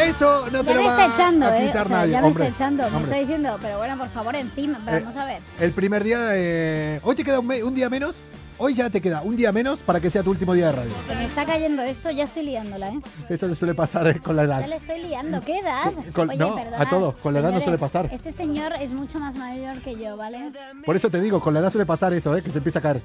[0.02, 1.66] Eso no te Ya lo me va está echando, a ¿eh?
[1.66, 2.12] quitar O sea, nadie.
[2.12, 2.44] ya me hombre.
[2.46, 3.02] está echando, me Hombre.
[3.12, 5.42] está diciendo, pero bueno, por favor, encima, Eh, vamos a ver.
[5.60, 8.14] El primer día, eh, hoy te queda un, me- un día menos.
[8.62, 10.90] Hoy ya te queda un día menos para que sea tu último día de radio.
[11.08, 13.00] Se me está cayendo esto, ya estoy liándola, ¿eh?
[13.30, 14.60] Eso le suele pasar eh, con la edad.
[14.60, 15.92] Ya le estoy liando, ¿qué edad?
[16.14, 18.10] Con- Oye, no, a todos, con la edad no suele pasar.
[18.12, 20.52] Este señor es mucho más mayor que yo, ¿vale?
[20.84, 22.42] Por eso te digo, con la edad suele pasar eso, ¿eh?
[22.42, 23.00] que se empieza a caer.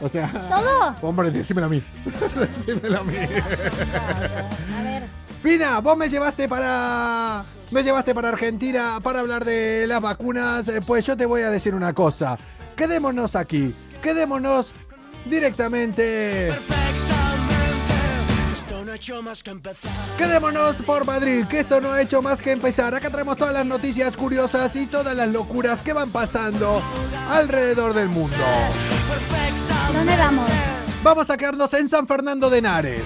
[0.00, 0.30] O sea.
[0.48, 0.94] ¿Todo?
[1.02, 1.82] Hombre, decímelo a mí.
[2.66, 3.14] decímelo a mí.
[3.16, 5.02] A ver,
[5.42, 7.44] Pina, vos me llevaste para.
[7.70, 10.68] Me llevaste para Argentina para hablar de las vacunas.
[10.68, 12.38] Eh, Pues yo te voy a decir una cosa.
[12.76, 13.74] Quedémonos aquí.
[14.02, 14.72] Quedémonos
[15.24, 16.48] directamente.
[18.52, 19.90] Esto no ha hecho más que empezar.
[20.18, 22.94] Quedémonos por Madrid, que esto no ha hecho más que empezar.
[22.94, 26.82] Acá traemos todas las noticias curiosas y todas las locuras que van pasando
[27.30, 28.36] alrededor del mundo.
[29.92, 30.48] ¿dónde vamos?
[31.02, 33.02] Vamos a quedarnos en San Fernando de Henares,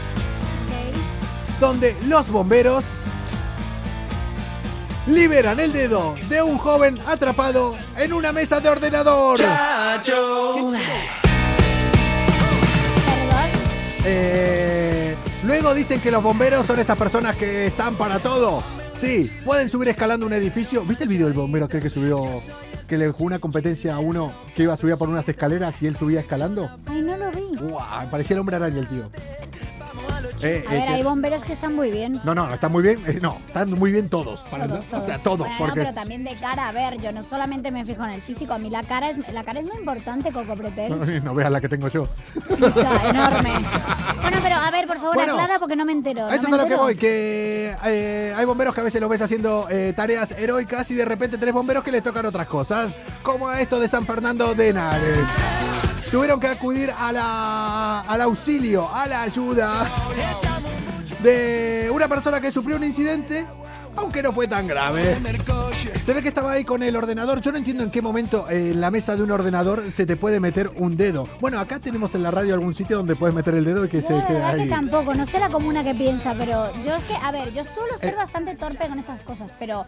[1.60, 2.84] donde los bomberos
[5.06, 9.40] liberan el dedo de un joven atrapado en una mesa de ordenador.
[14.06, 18.62] Eh, luego dicen que los bomberos son estas personas que están para todo.
[18.96, 20.84] Sí, pueden subir escalando un edificio.
[20.84, 22.42] ¿Viste el video del bombero aquel que subió,
[22.86, 25.86] que le jugó una competencia a uno que iba a subir por unas escaleras y
[25.86, 26.70] él subía escalando?
[26.86, 27.56] Ay, no lo vi.
[27.56, 28.10] ¡Guau!
[28.10, 29.10] Parecía el hombre araña el tío.
[30.44, 32.20] Eh, A eh, ver, que- hay bomberos que están muy bien.
[32.24, 32.98] No, no, están muy bien.
[33.06, 34.40] eh, no, están muy bien todos.
[34.50, 34.90] para Todos, empezar.
[34.90, 35.02] todos.
[35.02, 35.38] O sea, todos.
[35.38, 38.22] Bueno, porque pero también de cara, a ver, yo no solamente me fijo en el
[38.22, 41.24] físico, a mí la cara es, la cara es muy importante, Coco Pretel.
[41.24, 42.06] no veas la que tengo yo.
[42.58, 43.52] Mucha, enorme.
[44.22, 46.26] Bueno, pero a ver, por favor, Bueno, aclara porque no me entero.
[46.26, 49.10] A no eso es lo que voy, que eh, hay bomberos que a veces los
[49.10, 52.94] ves haciendo eh, tareas heroicas y de repente tenés bomberos que les tocan otras cosas,
[53.22, 55.18] como a esto de San Fernando de Henares.
[56.14, 59.90] Tuvieron que acudir a la, al auxilio, a la ayuda
[61.24, 63.44] de una persona que sufrió un incidente,
[63.96, 65.16] aunque no fue tan grave.
[66.02, 67.40] Se ve que estaba ahí con el ordenador.
[67.40, 70.16] Yo no entiendo en qué momento eh, en la mesa de un ordenador se te
[70.16, 71.28] puede meter un dedo.
[71.40, 74.02] Bueno, acá tenemos en la radio algún sitio donde puedes meter el dedo y que
[74.02, 74.68] se de quede verdad que ahí.
[74.68, 77.96] tampoco, no sé la comuna que piensa, pero yo es que, a ver, yo suelo
[77.98, 78.16] ser Eh.
[78.16, 79.86] bastante torpe con estas cosas, pero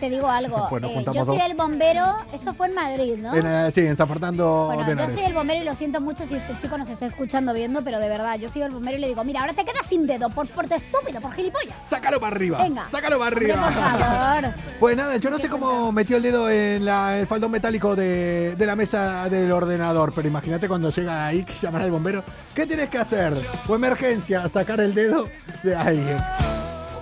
[0.00, 3.34] te digo algo, Pues nos eh, yo soy el bombero, esto fue en Madrid, ¿no?
[3.34, 6.00] En, eh, sí, en San Fernando Bueno, de yo soy el bombero y lo siento
[6.00, 8.96] mucho si este chico nos está escuchando viendo, pero de verdad, yo soy el bombero
[8.96, 11.74] y le digo, mira, ahora te quedas sin dedo por, por tu estúpido, por gilipollas.
[11.88, 12.62] Sácalo para arriba.
[12.62, 12.88] Venga.
[12.90, 13.56] Sácalo para Hombre, arriba.
[13.64, 14.54] por favor.
[14.78, 18.54] Pues nada, yo no sé cómo metió el dedo en la- el faldón metálico de,
[18.56, 22.22] de la mesa del ordenador, pero imagínate cuando llegan ahí que llaman al bombero.
[22.54, 23.32] ¿Qué tienes que hacer?
[23.66, 25.28] O emergencia, sacar el dedo
[25.62, 26.16] de alguien.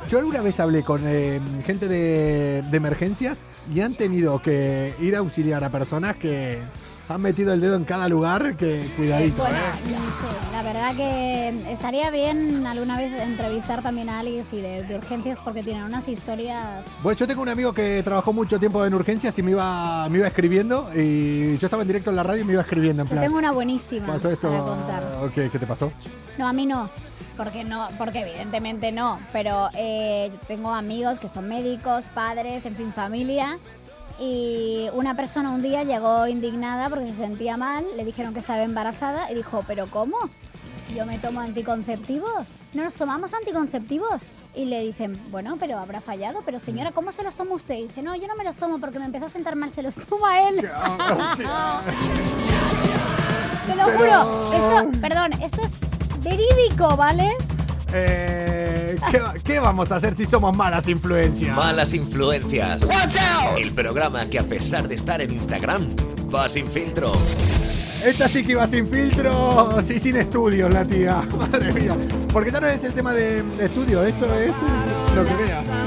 [0.08, 3.38] Yo alguna vez hablé con eh, gente de, de emergencias
[3.74, 6.60] y han tenido que ir a auxiliar a personas que
[7.08, 9.42] han metido el dedo en cada lugar que cuidadito.
[9.42, 9.60] Bueno, ¿eh?
[9.86, 14.96] sé, la verdad que estaría bien alguna vez entrevistar también a alguien así de, de
[14.96, 16.84] urgencias porque tienen unas historias...
[17.02, 20.18] Bueno, yo tengo un amigo que trabajó mucho tiempo en urgencias y me iba, me
[20.18, 23.08] iba escribiendo y yo estaba en directo en la radio y me iba escribiendo en
[23.08, 23.24] Yo plan.
[23.24, 24.48] tengo una buenísima ¿Pasó esto?
[24.48, 25.02] para contar.
[25.34, 25.92] ¿Qué, qué te pasó?
[26.38, 26.90] No, a mí no.
[27.36, 29.18] Porque no, porque evidentemente no.
[29.30, 33.58] Pero eh, yo tengo amigos que son médicos, padres, en fin, familia.
[34.18, 38.62] Y una persona un día llegó indignada porque se sentía mal, le dijeron que estaba
[38.62, 40.16] embarazada y dijo, ¿pero cómo?
[40.86, 44.22] Si yo me tomo anticonceptivos, no nos tomamos anticonceptivos.
[44.54, 47.74] Y le dicen, bueno, pero habrá fallado, pero señora, ¿cómo se los toma usted?
[47.74, 49.82] Y dice, no, yo no me los tomo porque me empezó a sentar mal, se
[49.82, 50.56] los toma él.
[53.66, 57.30] Te lo Pero- juro, esto, perdón, esto es verídico, ¿vale?
[57.92, 58.45] Eh,
[59.10, 61.56] ¿qué, qué vamos a hacer si somos malas influencias?
[61.56, 62.82] Malas influencias.
[63.56, 65.88] El programa que a pesar de estar en Instagram,
[66.34, 67.12] va sin filtro.
[68.04, 71.22] Esta sí que iba sin filtro, sí, sin estudios, la tía.
[71.38, 71.96] Madre mía.
[72.32, 74.52] Porque ya no es el tema de, de estudio, esto es
[75.14, 75.85] lo que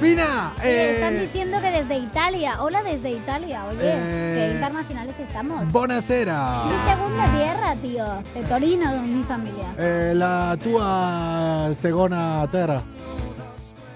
[0.00, 0.10] vea.
[0.10, 2.62] Fina, Oye, están eh, diciendo que desde Italia.
[2.62, 3.64] Hola desde Italia.
[3.66, 5.70] Oye, Eh, qué internacionales estamos.
[5.72, 6.64] buonasera.
[6.64, 8.06] Mi segunda tierra, tío.
[8.34, 9.66] De Torino, mi familia.
[9.78, 12.82] Eh, la tua segona terra.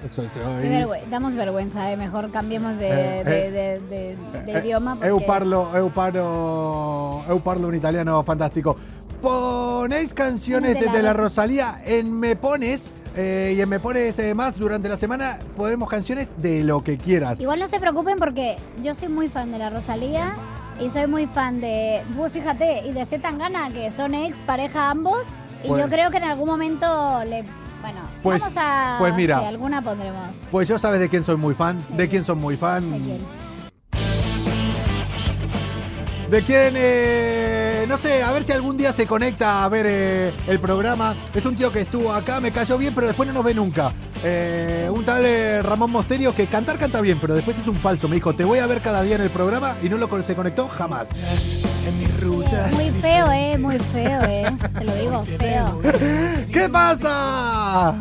[0.05, 1.97] Eso, eso, Qué y- vergüe- damos vergüenza, eh.
[1.97, 2.91] mejor cambiemos de,
[3.25, 4.99] de, de- de- de idioma.
[5.03, 8.77] Eu parlo, eu parlo, eu parlo un italiano fantástico.
[9.23, 14.19] Ponéis canciones De la la, Rosa- Rosalía en Me Pones eh, y en Me Pones
[14.19, 17.39] eh, más durante la semana ponemos canciones de lo que quieras.
[17.41, 20.35] Igual no se preocupen porque yo soy muy fan de la Rosalía
[20.81, 24.91] y soy muy fan de, pues fíjate, y de Z Tangana, que son ex pareja
[24.91, 25.27] ambos.
[25.63, 27.45] Y Pues- yo creo que en algún momento le.
[27.81, 28.97] Bueno, Pues- vamos a.
[28.99, 29.41] pues mira.
[29.41, 30.37] sí, alguna pondremos.
[30.51, 32.91] Pues yo sabes de quién soy muy fan, de quién soy muy fan.
[32.91, 33.19] ¿De quién?
[36.31, 37.54] De quién, eh,
[37.87, 41.15] no sé, a ver si algún día se conecta a ver eh, el programa.
[41.35, 43.93] Es un tío que estuvo acá, me cayó bien, pero después no nos ve nunca.
[44.23, 48.09] Eh, un tal eh, Ramón Mosterio que cantar canta bien, pero después es un falso.
[48.09, 50.35] Me dijo, te voy a ver cada día en el programa y no lo se
[50.35, 51.11] conectó jamás.
[52.73, 54.47] Muy feo, eh, muy feo, eh.
[54.79, 55.83] Te lo digo, feo.
[56.53, 57.95] ¿Qué pasa?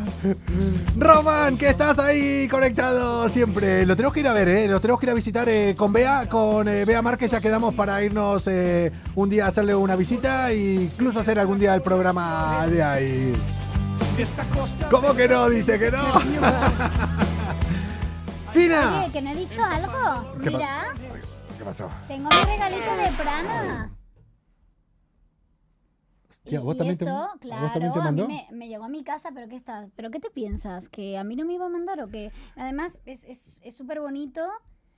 [0.98, 3.86] Román, que estás ahí conectado siempre.
[3.86, 4.68] Lo tenemos que ir a ver, ¿eh?
[4.68, 7.32] Lo tenemos que ir a visitar eh, con Bea, con eh, Bea Márquez.
[7.32, 11.60] Ya quedamos para irnos eh, un día a hacerle una visita e incluso hacer algún
[11.60, 13.34] día el programa de ahí.
[14.92, 15.50] ¿Cómo que no?
[15.50, 16.04] Dice que no.
[18.54, 19.02] Fina.
[19.04, 20.34] Oye, que no he dicho algo.
[20.44, 20.94] ¿Qué Mira,
[21.58, 21.90] ¿Qué pasó?
[22.08, 23.92] tengo mi regalito de Prana.
[26.46, 28.28] Y- ¿vos y también te- esto, a vos claro, también te a mí mandó?
[28.28, 29.88] me, me llegó a mi casa, pero ¿qué está?
[29.96, 30.90] ¿Pero qué te piensas?
[30.90, 32.32] ¿Que a mí no me iba a mandar o qué?
[32.58, 34.46] Además, es es- es súper bonito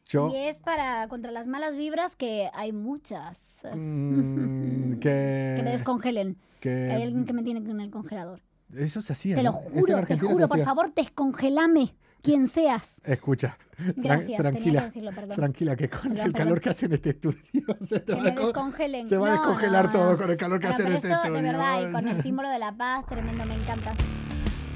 [0.07, 0.31] Yo.
[0.33, 3.61] y es para contra las malas vibras que hay muchas.
[3.73, 5.53] mm, que.
[5.57, 6.37] Que me descongelen.
[6.59, 8.41] que- Hay alguien que me tiene en el congelador.
[8.75, 9.35] Eso se hacía.
[9.35, 9.57] Te lo ¿no?
[9.57, 13.01] Juro, te Argentina se juro, por favor, descongelame, quien seas.
[13.05, 13.57] Escucha.
[13.77, 14.81] Gracias, tenía que tranquila.
[14.85, 15.35] decirlo, perdón.
[15.35, 16.59] Tranquila, que con Perdón, el calor perdón.
[16.61, 17.41] que hace en este estudio
[17.85, 19.07] se, te va, a descongelen.
[19.07, 20.17] se va a No, descongelar no, todo no.
[20.17, 21.41] con el calor que hace en este esto, estudio.
[21.41, 23.93] de verdad, y con el símbolo de la paz, tremendo, me encanta.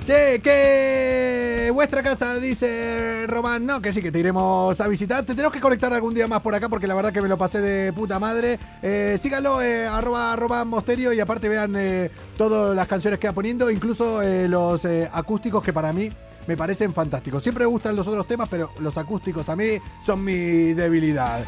[0.09, 3.63] Che, que vuestra casa, dice Román.
[3.63, 5.23] No, que sí, que te iremos a visitar.
[5.23, 7.37] Te tenemos que conectar algún día más por acá porque la verdad que me lo
[7.37, 8.57] pasé de puta madre.
[8.81, 13.33] Eh, síganlo, eh, arroba Román Mosterio y aparte vean eh, todas las canciones que va
[13.33, 16.09] poniendo, incluso eh, los acústicos que para mí
[16.47, 17.43] me parecen fantásticos.
[17.43, 21.43] Siempre me gustan los otros temas, pero los acústicos a mí son mi debilidad.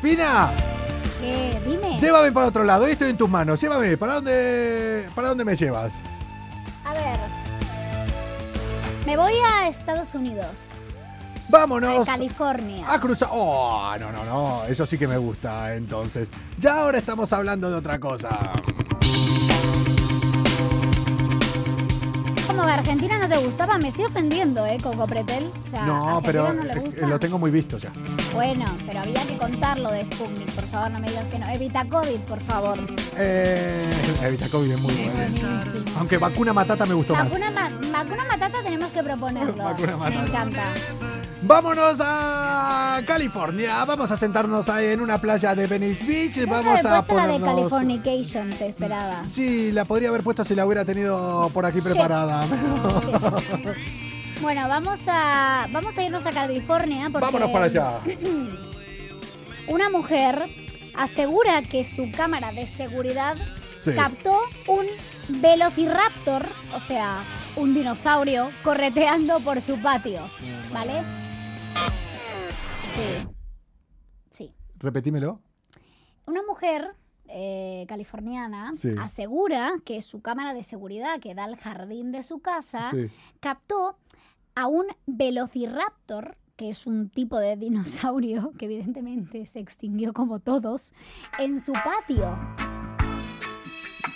[0.00, 0.52] Fina,
[1.20, 1.60] ¿Qué?
[1.66, 2.00] Dime.
[2.00, 2.84] llévame para otro lado.
[2.86, 3.60] Hoy estoy en tus manos.
[3.60, 3.98] Llévame.
[3.98, 5.92] ¿Para dónde, para dónde me llevas?
[6.86, 7.39] A ver.
[9.06, 10.46] Me voy a Estados Unidos.
[11.48, 12.08] Vámonos.
[12.08, 12.84] A California.
[12.86, 13.28] A cruzar.
[13.32, 14.64] Oh, no, no, no.
[14.66, 15.74] Eso sí que me gusta.
[15.74, 18.52] Entonces, ya ahora estamos hablando de otra cosa.
[22.50, 24.78] Como que Argentina no te gustaba, me estoy ofendiendo, ¿eh?
[24.82, 25.50] Coco Pretel.
[25.66, 27.06] O sea, No, ¿a pero Argentina no le gusta?
[27.06, 27.92] lo tengo muy visto ya.
[28.34, 31.48] Bueno, pero había que contarlo de Sputnik, por favor, no me digas que no.
[31.48, 32.78] Evita COVID, por favor.
[33.16, 33.84] Eh,
[34.24, 35.36] Evita COVID es muy bueno.
[35.98, 37.24] Aunque vacuna matata me gustó más.
[37.30, 39.64] Vacuna, ma- vacuna matata tenemos que proponerlo.
[39.64, 40.20] Vacuna matata.
[40.20, 40.64] Me encanta.
[41.42, 43.84] Vámonos a California.
[43.84, 46.46] Vamos a sentarnos ahí en una playa de Venice Beach.
[46.46, 47.02] Vamos a puesto la de
[47.38, 47.48] ponernos.
[47.56, 49.22] Californication, te esperaba.
[49.24, 52.46] Sí, la podría haber puesto si la hubiera tenido por aquí preparada.
[54.42, 57.90] Bueno, vamos a, vamos a irnos a California porque Vámonos para allá.
[59.68, 60.46] una mujer
[60.96, 63.36] asegura que su cámara de seguridad
[63.82, 63.92] Sí.
[63.94, 64.86] captó un
[65.42, 67.18] velociraptor, o sea,
[67.56, 70.22] un dinosaurio, correteando por su patio.
[70.72, 71.02] ¿Vale?
[72.94, 73.28] Sí.
[74.30, 74.54] Sí.
[74.78, 75.40] Repetímelo.
[76.26, 76.94] Una mujer
[77.32, 78.94] eh, californiana Sí.
[78.98, 83.08] asegura que su cámara de seguridad que da al jardín de su casa Sí.
[83.40, 83.96] captó
[84.54, 90.92] a un velociraptor, que es un tipo de dinosaurio que evidentemente se extinguió como todos,
[91.38, 92.36] en su patio.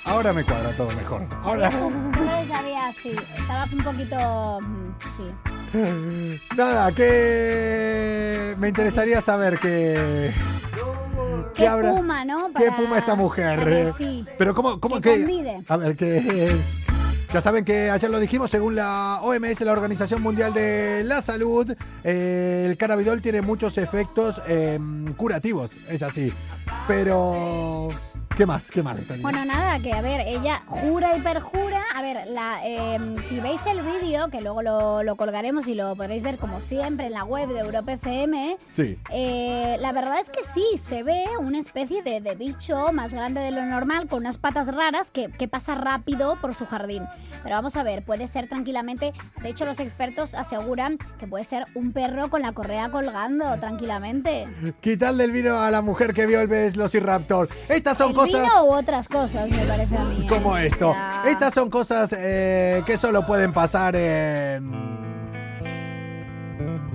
[0.05, 1.23] Ahora me cuadra todo mejor.
[1.43, 1.71] Ahora.
[1.71, 3.17] Que sabía, sí.
[3.37, 4.61] Estaba un poquito...
[4.62, 4.85] mm,
[5.17, 6.40] Sí.
[6.57, 10.33] Nada, que me interesaría saber qué.
[11.55, 12.47] ¿Qué habrá- fuma, no?
[12.57, 13.59] ¿Qué Para- fuma esta mujer?
[13.64, 14.25] que sí.
[14.38, 15.62] Pero cómo, cómo Que que.
[15.69, 16.62] A ver, que.
[17.33, 21.75] Ya saben que ayer lo dijimos, según la OMS, la Organización Mundial de la Salud,
[22.05, 24.79] eh, el cannabidol tiene muchos efectos eh,
[25.17, 26.33] curativos, es así.
[26.87, 27.88] Pero
[28.37, 28.68] ¿Qué más?
[28.68, 28.97] ¿Qué más?
[29.07, 29.23] Tania?
[29.23, 31.83] Bueno, nada, que a ver, ella jura y perjura.
[31.94, 35.94] A ver, la, eh, si veis el vídeo, que luego lo, lo colgaremos y lo
[35.94, 38.99] podréis ver como siempre en la web de Europa FM, Sí.
[39.12, 43.40] eh, la verdad es que sí, se ve una especie de, de bicho más grande
[43.40, 47.05] de lo normal, con unas patas raras que, que pasa rápido por su jardín.
[47.44, 51.66] Pero vamos a ver, puede ser tranquilamente, de hecho los expertos aseguran que puede ser
[51.77, 54.49] un perro con la correa colgando tranquilamente.
[54.81, 57.49] Quitarle el vino a la mujer que vio el Velociraptor.
[57.68, 60.25] Estas son ¿El cosas vino u otras cosas, me parece a mí.
[60.25, 60.27] ¿eh?
[60.29, 60.95] como esto.
[61.27, 64.85] Estas son cosas eh, que solo pueden pasar en...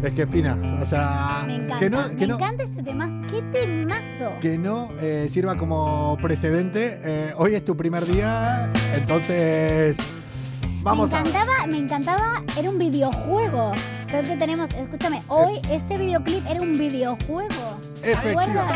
[0.01, 3.21] Es que fina, o sea, Me encanta, que no, me que no, encanta este tema.
[3.29, 4.39] ¡Qué temazo!
[4.39, 7.01] que no eh, sirva como precedente.
[7.03, 9.97] Eh, hoy es tu primer día, entonces
[10.81, 11.19] vamos me a...
[11.19, 13.73] encantaba, me encantaba, era un videojuego.
[14.07, 17.79] Creo que tenemos, escúchame, hoy este videoclip era un videojuego.
[18.01, 18.73] ¿Te Efectivamente.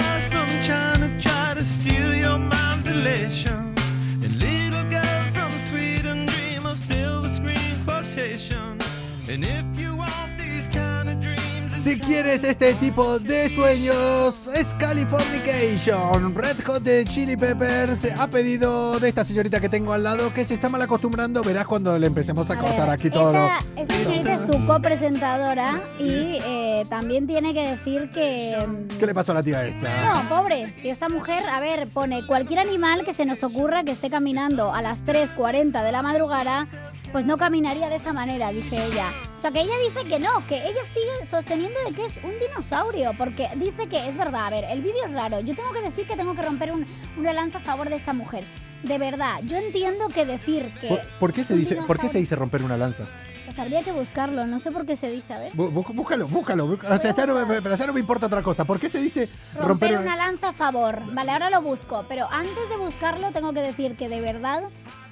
[11.84, 16.34] Si quieres este tipo de sueños, es Californication.
[16.34, 20.46] Red Hot de Chili Peppers ha pedido de esta señorita que tengo al lado que
[20.46, 21.44] se está mal acostumbrando.
[21.44, 23.32] Verás cuando le empecemos a, A cortar ver, aquí todo.
[23.36, 28.66] Esta, esta señorita es tu copresentadora y eh, también tiene que decir que...
[28.66, 30.24] mm, ¿Qué le pasó a la tía esta?
[30.24, 33.92] No, pobre, si esta mujer, a ver, pone cualquier animal que se nos ocurra que
[33.92, 36.66] esté caminando a las 3.40 de la madrugada,
[37.12, 39.12] pues no caminaría de esa manera, dice ella.
[39.44, 42.32] O sea, que ella dice que no, que ella sigue sosteniendo de que es un
[42.40, 45.42] dinosaurio, porque dice que es verdad, a ver, el vídeo es raro.
[45.42, 46.88] Yo tengo que decir que tengo que romper un,
[47.18, 48.46] una lanza a favor de esta mujer.
[48.84, 50.88] De verdad, yo entiendo que decir que...
[50.88, 53.04] ¿Por, por qué se dice, ¿Por qué se dice romper una lanza?
[53.44, 55.52] Pues habría que buscarlo, no sé por qué se dice, a ver.
[55.52, 56.66] Bú- bú- Búscalo, búscalo.
[56.66, 56.96] búscalo.
[56.96, 58.64] O sea, ya no, me- pero ya no me importa otra cosa.
[58.64, 61.02] ¿Por qué se dice romper, Romper una lanza a favor.
[61.14, 62.06] Vale, ahora lo busco.
[62.08, 64.64] Pero antes de buscarlo, tengo que decir que de verdad,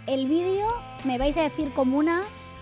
[0.08, 0.74] el vídeo
[1.04, 2.22] me vais a decir como una.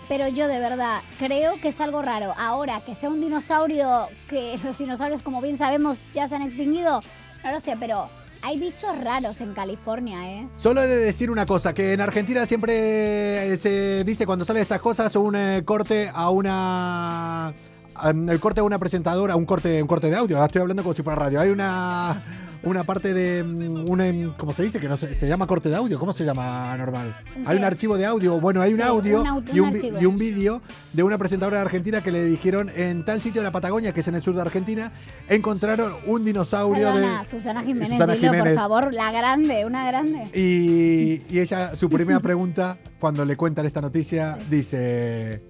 [0.10, 2.34] Pero yo de verdad creo que es algo raro.
[2.38, 7.02] Ahora, que sea un dinosaurio, que los dinosaurios, como bien sabemos, ya se han extinguido,
[7.44, 8.10] no lo sé, pero
[8.42, 10.48] hay bichos raros en California, ¿eh?
[10.58, 14.64] Solo he de decir una cosa, que en Argentina siempre eh, se dice cuando salen
[14.64, 17.54] estas cosas un eh, corte a una
[18.02, 20.96] el corte a una presentadora, un corte un corte de audio, ahora estoy hablando como
[20.96, 21.42] si fuera radio.
[21.42, 22.24] Hay una
[22.64, 24.80] una parte de mm, un em, ¿cómo se dice?
[24.80, 27.16] Que no se, se llama corte de audio, ¿cómo se llama normal?
[27.38, 30.06] ¿Un Hay un archivo de audio, bueno, hay un Sí, audio un y, un y
[30.06, 30.62] un vídeo
[30.94, 34.02] de una presentadora de Argentina que le dijeron en tal sitio de la Patagonia, que
[34.02, 34.92] es en el sur de Argentina,
[35.28, 40.28] encontraron un dinosaurio Perdona, de Susana Jiménez, Susana dilo, por favor, la grande, una grande.
[40.34, 45.42] Y, y ella, su primera pregunta, cuando le cuentan esta noticia, dice: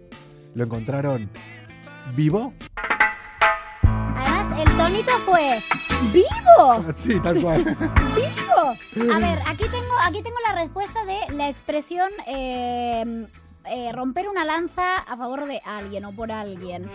[0.56, 1.30] ¿Lo encontraron
[2.16, 2.54] vivo?
[5.40, 5.64] Fue
[6.12, 6.94] ¡Vivo!
[6.98, 7.64] Sí, tal cual.
[8.14, 9.14] ¡Vivo!
[9.14, 13.26] A ver, aquí tengo, aquí tengo la respuesta de la expresión eh,
[13.64, 16.90] eh, romper una lanza a favor de alguien o por alguien.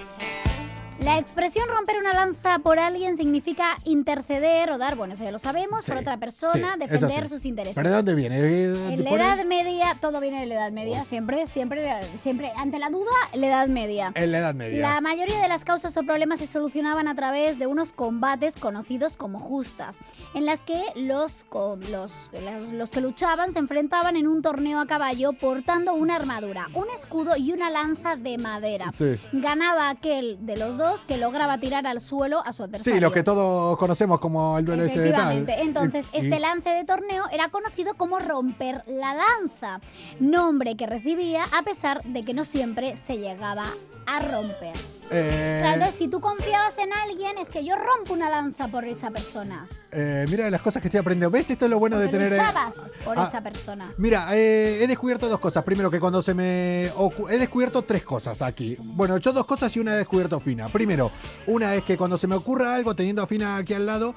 [1.00, 5.38] La expresión romper una lanza por alguien significa interceder o dar, bueno, eso ya lo
[5.38, 7.74] sabemos, por Sí, otra persona, sí, defender sus intereses.
[7.74, 8.36] ¿Para de dónde viene?
[8.38, 11.90] En la Edad Media, todo viene de la Edad Media, siempre, siempre,
[12.22, 14.12] siempre, ante la duda, la Edad Media.
[14.14, 14.80] En la Edad Media.
[14.80, 19.16] La mayoría de las causas o problemas se solucionaban a través de unos combates conocidos
[19.18, 19.96] como justas,
[20.34, 21.44] en las que los,
[21.90, 26.68] los, los- los que luchaban se enfrentaban en un torneo a caballo portando una armadura,
[26.72, 28.90] un escudo y una lanza de madera.
[28.96, 29.16] Sí.
[29.32, 32.94] Ganaba aquel de los dos que lograba tirar al suelo a su adversario.
[32.94, 35.48] Sí, lo que todos conocemos como el duelo ese de tal.
[35.48, 39.80] Entonces, y- este lance de torneo era conocido como romper la lanza,
[40.20, 43.64] nombre que recibía a pesar de que no siempre se llegaba
[44.06, 44.72] a romper.
[45.10, 48.68] Eh, O sea, entonces, si tú confiabas en alguien, es que yo rompo una lanza
[48.68, 49.66] por esa persona.
[49.92, 51.30] eh, mira las cosas que estoy aprendiendo.
[51.30, 51.50] ¿Ves?
[51.50, 52.32] Esto es lo bueno de tener.
[52.32, 52.74] eh, luchabas
[53.04, 53.92] por ah, esa persona.
[53.98, 55.62] Mira, eh, he descubierto dos cosas.
[55.64, 56.84] Primero, que cuando se me.
[57.30, 58.76] He descubierto tres cosas aquí.
[58.80, 60.68] Bueno, yo dos cosas y una he descubierto Fina.
[60.68, 61.10] Primero,
[61.46, 64.14] una es que cuando se me ocurra algo, teniendo a Fina aquí al lado,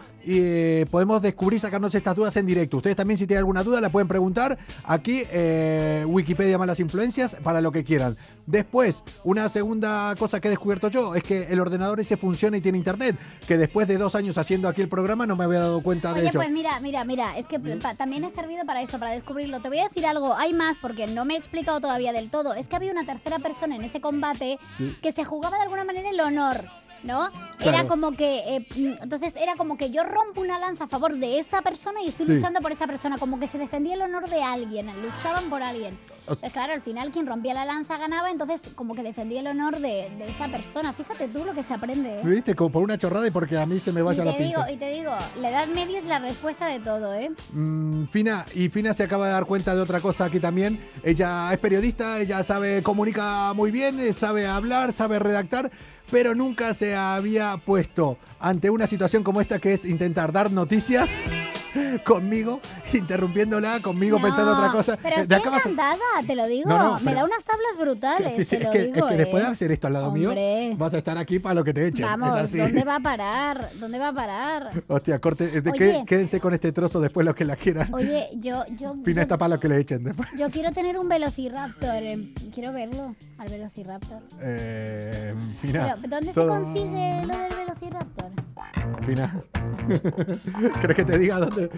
[0.91, 2.77] podemos descubrir, sacarnos estas dudas en directo.
[2.77, 5.23] Ustedes también, si tienen alguna duda, la pueden preguntar aquí,
[6.05, 8.17] Wikipedia Malas Influencias, para lo que quieran.
[8.45, 12.61] Después, una segunda cosa que he descubierto yo es que el ordenador ese funciona y
[12.61, 13.15] tiene internet.
[13.47, 16.21] Que después de dos años haciendo aquí el programa no me había dado cuenta de
[16.21, 16.31] ello.
[16.33, 19.59] pues mira, mira, mira, es que pa- también ha servido para eso, para descubrirlo.
[19.61, 22.53] Te voy a decir algo, hay más porque no me he explicado todavía del todo.
[22.53, 24.95] Es que había una tercera persona en ese combate Sí.
[25.01, 26.57] que se jugaba de alguna manera el honor.
[27.03, 27.29] ¿No?
[27.59, 27.77] Claro.
[27.79, 31.15] Era como que, eh, mm, entonces era como que yo rompo una lanza a favor
[31.17, 32.33] de esa persona y estoy Sí.
[32.33, 35.97] luchando por esa persona, como que se defendía el honor de alguien, luchaban por alguien.
[36.51, 40.09] Claro, al final quien rompía la lanza ganaba, entonces como que defendía el honor de,
[40.17, 40.91] de esa persona.
[40.91, 42.19] Fíjate tú lo que se aprende.
[42.19, 42.21] ¿eh?
[42.23, 42.53] ¿Viste?
[42.53, 44.61] Como por una chorrada y porque a mí se me Y vaya la te digo,
[44.69, 47.31] y te digo, la edad media es la respuesta de todo, ¿eh?
[47.53, 50.83] Mm, Fina, y Fina se acaba de dar cuenta de otra cosa aquí también.
[51.01, 55.71] Ella es periodista, ella sabe, comunica muy bien, eh, sabe hablar, sabe redactar,
[56.11, 61.09] pero nunca se había puesto ante una situación como esta que es intentar dar noticias
[62.03, 62.59] conmigo,
[62.93, 64.97] interrumpiéndola, conmigo pensando No, otra cosa.
[65.01, 65.15] Pero
[66.25, 66.69] te lo digo.
[66.69, 68.95] No, no, Me pero- da unas tablas brutales, Sí, sí, te es lo que, digo,
[69.07, 69.51] es que después de ¿eh?
[69.51, 70.33] hacer esto al lado mío,
[70.77, 72.05] vas a estar aquí para lo que te echen.
[72.05, 72.57] Vamos, es así.
[72.57, 73.69] ¿dónde va a parar?
[73.79, 74.71] ¿Dónde va a parar?
[74.87, 75.77] Hostia, corte, eh, de- Oye.
[75.79, 77.93] qué- quédense con este trozo después los que la quieran.
[77.93, 80.29] Oye, yo, yo, Fina yo, está para lo que le echen después.
[80.37, 81.89] yo quiero tener un velociraptor.
[82.03, 84.21] eh, Quiero verlo, al velociraptor.
[84.41, 85.95] Eh, Fina.
[86.07, 88.31] ¿Dónde se consigue lo del velociraptor?
[89.05, 89.39] Fina.
[90.81, 91.69] ¿Crees que te diga dónde?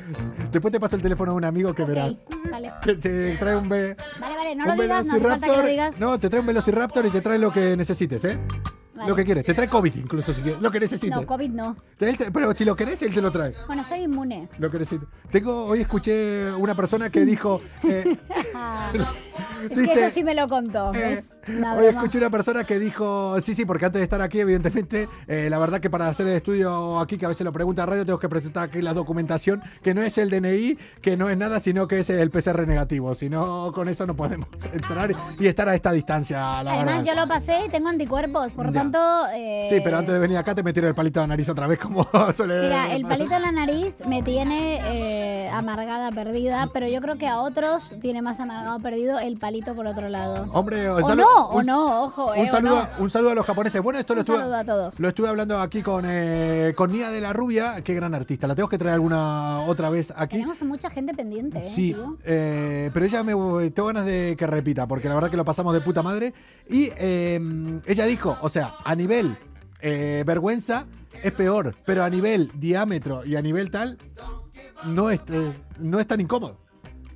[0.51, 2.11] Después te paso el teléfono a un amigo que verás.
[2.11, 2.72] Ok, vale.
[2.82, 5.57] Que te trae un, ve- Vale, vale, no un lo digas, no hace falta que
[5.57, 5.99] lo digas.
[5.99, 8.39] No, te trae un Velociraptor y te trae lo que necesites, ¿eh?
[8.95, 9.09] Vale.
[9.09, 9.45] Lo que quieres.
[9.45, 10.61] Te trae COVID incluso si quieres.
[10.61, 11.11] Lo que necesites.
[11.11, 11.76] No, COVID no.
[11.97, 13.53] Te- pero si lo querés, él te lo trae.
[13.67, 14.49] Bueno, soy inmune.
[14.57, 15.07] Lo que necesites.
[15.32, 17.61] Tengo, hoy escuché una persona que dijo.
[17.84, 18.17] eh,
[19.64, 20.92] es Dice- que eso sí me lo contó.
[20.94, 21.22] Eh,
[21.78, 25.48] Hoy escuché una persona que dijo, sí, sí, porque antes de estar aquí, evidentemente, eh,
[25.50, 28.06] la verdad que para hacer el estudio aquí, que a veces lo pregunta a radio,
[28.06, 31.60] tengo que presentar aquí la documentación, que no es el DNI, que no es nada,
[31.60, 33.16] sino que es el PCR negativo.
[33.16, 37.04] Si no, con eso no podemos entrar y estar a esta distancia, la Además, verdad.
[37.06, 39.00] yo lo pasé y tengo anticuerpos, por lo tanto.
[39.34, 41.66] eh, Sí, pero antes de venir acá te metieron el palito de la nariz otra
[41.68, 42.62] vez, como suele...
[42.62, 47.40] Mira, el palito en la nariz me tiene amargada, perdida, pero yo creo que a
[47.42, 50.48] otros tiene más amargado, perdido el palito por otro lado.
[50.54, 53.04] Hombre, O no, o no, ojo, eh, Un saludo, no.
[53.04, 53.82] un saludo a los japoneses.
[53.82, 55.00] Bueno, esto lo Un estuve, saludo a todos.
[55.00, 57.82] lo estuve hablando aquí con, eh, con Nia de la Rubia.
[57.84, 58.48] Qué gran artista.
[58.48, 60.38] La tengo que traer alguna otra vez aquí.
[60.38, 61.66] Tenemos a mucha gente pendiente, ¿eh?
[61.70, 62.18] Sí, tío?
[62.24, 63.34] eh, pero ella me
[63.72, 66.34] tengo ganas de que repita, porque la verdad que lo pasamos de puta madre.
[66.70, 69.38] Y eh, ella dijo, o sea, a nivel
[69.82, 70.86] eh, vergüenza
[71.24, 73.98] es peor, pero a nivel diámetro y a nivel tal,
[74.86, 76.58] no es, eh, no es tan incómodo.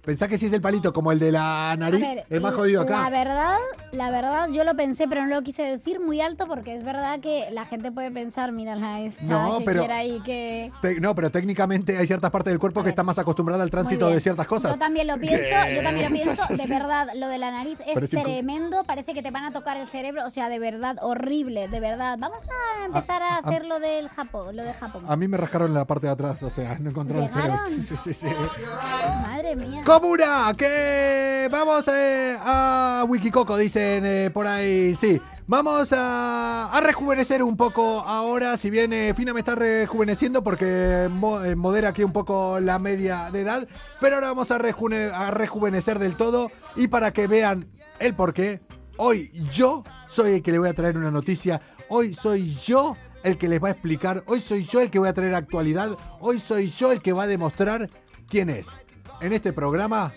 [0.05, 2.83] Pensá que si es el palito como el de la nariz, ver, es más jodido
[2.83, 3.09] La acá.
[3.09, 3.57] verdad,
[3.93, 7.21] la verdad, yo lo pensé, pero no lo quise decir muy alto porque es verdad
[7.21, 10.73] que la gente puede pensar, mírala esta, No, que pero- quiera ahí que...
[10.81, 14.09] Te- no, pero técnicamente hay ciertas partes del cuerpo que están más acostumbradas al tránsito
[14.09, 14.73] de ciertas cosas.
[14.73, 15.37] Yo también lo pienso,
[15.73, 16.47] yo también lo pienso.
[16.53, 18.83] De verdad, lo de la nariz es tremendo.
[18.83, 20.25] Parece que te van a tocar el cerebro.
[20.25, 22.17] O sea, de verdad, horrible, de verdad.
[22.19, 25.05] Vamos a empezar a, a- hacer lo del Japón, lo de Japón.
[25.07, 27.59] A mí me rascaron la parte de atrás, o sea, no encontraron el cerebro.
[27.69, 28.27] Sí, sí, sí.
[29.21, 29.81] Madre mía.
[29.93, 35.21] Comuna, que vamos eh, a Wikicoco, dicen eh, por ahí, sí.
[35.45, 41.55] Vamos a, rejuvenecer un poco ahora, si bien eh, Fina me está rejuveneciendo porque eh,
[41.55, 43.67] modera aquí un poco la media de edad,
[44.01, 46.49] pero ahora vamos a, a rejuvenecer del todo.
[46.75, 47.67] Y para que vean
[47.99, 48.61] el por qué,
[48.97, 53.37] hoy yo soy el que le voy a traer una noticia, hoy soy yo el
[53.37, 56.39] que les va a explicar, hoy soy yo el que voy a traer actualidad, hoy
[56.39, 57.91] soy yo el que va a demostrar
[58.27, 58.82] quién es
[59.24, 60.13] en este programa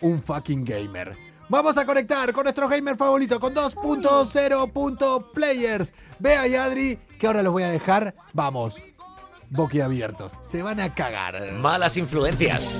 [0.00, 1.14] un fucking gamer.
[1.48, 5.92] Vamos a conectar con nuestro gamer favorito, con 2.0.players.
[6.18, 8.76] Vea y Adri, que ahora los voy a dejar, vamos,
[9.50, 10.32] boquiabiertos.
[10.42, 11.52] Se van a cagar.
[11.52, 12.70] Malas influencias.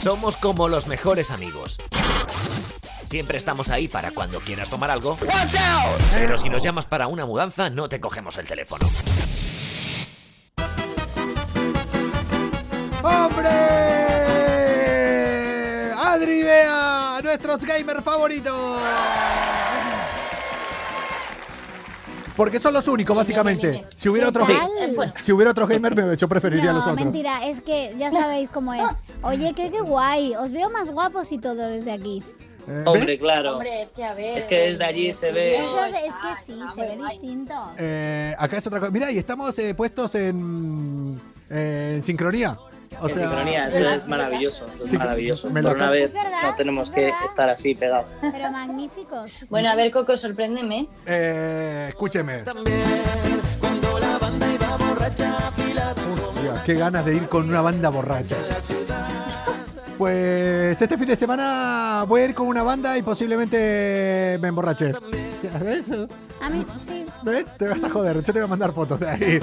[0.00, 1.78] Somos como los mejores amigos.
[3.06, 5.18] Siempre estamos ahí para cuando quieras tomar algo.
[6.12, 8.86] Pero si nos llamas para una mudanza, no te cogemos el teléfono.
[13.02, 13.87] ¡Hombre!
[16.18, 18.80] Adri, vea, nuestros gamers favoritos.
[22.36, 23.84] Porque son los únicos, básicamente.
[23.96, 24.48] Si hubiera otros,
[25.22, 27.04] si hubiera otros gamers, me- yo preferiría a los No, otros.
[27.04, 28.82] mentira, es que ya sabéis cómo es.
[29.22, 30.34] Oye, qué, qué guay.
[30.36, 32.22] Os veo más guapos y todo desde aquí.
[32.68, 33.18] Eh, Hombre, ¿ves?
[33.20, 33.52] claro.
[33.54, 34.38] Hombre, es que a ver.
[34.38, 35.56] Es que desde allí se ve.
[35.56, 37.54] Eso es, es que sí, se ve distinto.
[37.78, 38.92] Eh, acá es otra cosa.
[38.92, 42.58] Mira, y estamos eh, puestos en, eh, en sincronía.
[43.00, 44.66] O en sea, sincronía, eso es maravilloso.
[44.84, 45.48] es Sí, maravilloso.
[45.48, 47.18] Por una vez no tenemos es que verdad.
[47.24, 48.06] estar así pegados.
[48.20, 49.30] Pero magníficos.
[49.30, 49.46] sí.
[49.50, 50.88] Bueno, a ver, Coco, sorpréndeme.
[51.06, 52.42] eh, escúcheme.
[53.60, 55.34] Cuando la banda iba borracha.
[55.48, 58.36] Hostia, qué ganas de ir con una banda borracha.
[59.96, 64.92] Pues este fin de semana voy a ir con una banda y posiblemente me emborrache.
[66.40, 67.56] A mí, sí, ¿Ves?
[67.56, 68.16] Te vas a joder.
[68.16, 69.40] Yo te voy a mandar fotos de ahí.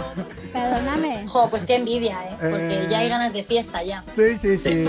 [0.54, 1.26] perdóname.
[1.28, 2.38] Jo, pues qué envidia, ¿eh?
[2.40, 2.88] Porque Eh.
[2.90, 4.04] ya hay ganas de fiesta ya.
[4.16, 4.86] Sí, sí, sí.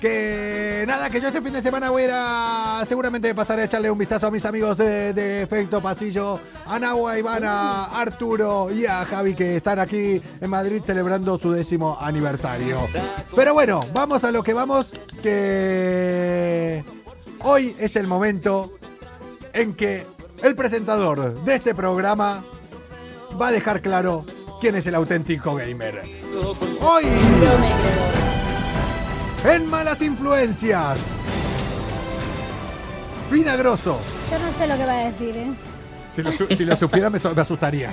[0.00, 3.64] Que nada, que yo este fin de semana voy a ir a seguramente pasar a
[3.64, 8.70] echarle un vistazo a mis amigos de, de Efecto Pasillo, a Nahua, Ivana, a Arturo
[8.70, 12.80] y a Javi que están aquí en Madrid celebrando su décimo aniversario.
[13.34, 14.92] Pero bueno, vamos a lo que vamos,
[15.22, 16.84] que
[17.46, 18.72] Hoy es el momento
[19.52, 20.06] en que
[20.42, 22.44] el presentador de este programa
[23.40, 24.24] va a dejar claro
[24.60, 26.02] quién es el auténtico gamer.
[26.80, 27.72] Hoy, No me
[29.42, 29.54] creo.
[29.54, 30.98] en Malas Influencias,
[33.30, 33.98] Fina Grosso.
[34.30, 35.50] Yo no sé lo que va a decir, ¿eh?
[36.14, 37.92] Si lo, su- si lo supiera me, asustaría.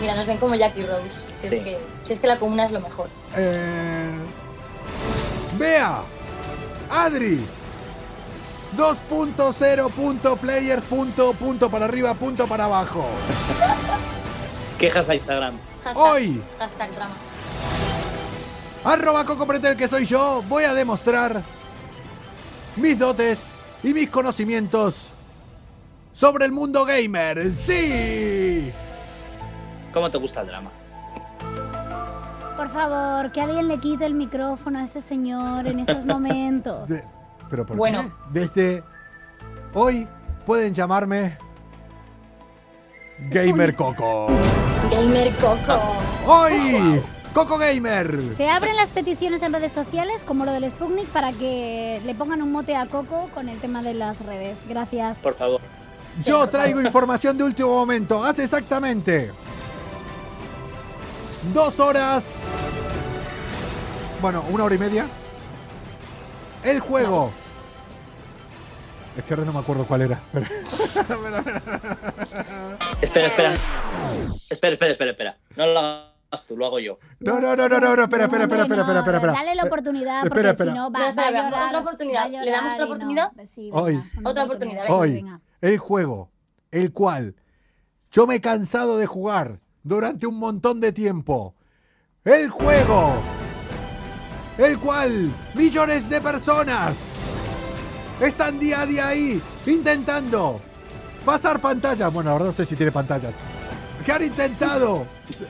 [0.00, 1.02] Mira, nos ven como Jackie Rose.
[1.40, 1.54] Si, Sí.
[1.56, 3.08] es que, si es que la comuna es lo mejor.
[3.36, 4.10] Eh,
[5.58, 6.02] Bea,
[6.90, 7.40] Adri,
[8.76, 13.04] 2.0 punto players punto punto para arriba punto para abajo.
[14.78, 15.54] Quejas a Instagram.
[15.84, 16.42] Hashtag, Hoy.
[16.58, 17.14] Hashtag drama.
[18.84, 21.42] Arroba Coco Pretel, que soy yo, voy a demostrar
[22.76, 23.40] mis dotes
[23.82, 25.08] y mis conocimientos
[26.12, 27.52] sobre el mundo gamer.
[27.54, 28.70] ¡Sí!
[29.92, 30.70] ¿Cómo te gusta el drama?
[32.56, 36.88] Por favor, que alguien le quite el micrófono a este señor en estos momentos.
[37.50, 38.10] ¿Pero por Bueno.
[38.32, 38.40] qué?
[38.40, 38.82] Desde
[39.74, 40.08] hoy
[40.46, 41.36] pueden llamarme
[43.30, 44.28] Gamer Coco.
[44.90, 45.80] Gamer Coco.
[46.26, 48.18] Hoy, Coco Gamer.
[48.36, 52.42] Se abren las peticiones en redes sociales, como lo del Sputnik, para que le pongan
[52.42, 54.58] un mote a Coco con el tema de las redes.
[54.68, 55.18] Gracias.
[55.18, 55.60] Por favor.
[56.24, 58.22] Yo traigo información de último momento.
[58.22, 59.32] Hace exactamente
[61.52, 62.40] dos horas.
[64.22, 65.06] Bueno, una hora y media.
[66.64, 67.30] El juego.
[69.16, 70.20] Es que ahora no me acuerdo cuál era.
[73.00, 73.54] Espera, espera.
[74.50, 75.36] Espera, espera, espera, espera.
[75.56, 76.98] No lo hagas tú, lo hago yo.
[77.20, 79.32] No, no, no, no, no, no, espera, espera, espera, espera, espera, espera, espera.
[79.34, 80.72] Dale la Eh, oportunidad, espera, porque espera.
[80.72, 81.66] si no va, espera, a espera, llorar.
[81.68, 82.30] otra oportunidad.
[82.30, 82.92] ¿Le damos otra no.
[82.92, 83.32] oportunidad?
[83.54, 83.92] Sí, Hoy.
[83.96, 85.40] venga, Otra oportunidad, venga, Hoy, venga.
[85.60, 86.30] el juego,
[86.72, 87.34] el cual
[88.10, 91.54] yo me he cansado de jugar durante un montón de tiempo.
[92.24, 93.14] El juego,
[94.58, 97.16] el cual millones de personas
[98.20, 100.60] están día a día ahí intentando
[101.24, 102.12] pasar pantallas.
[102.12, 103.34] Bueno, ahora no sé si tiene pantallas.
[104.04, 105.06] Que han intentado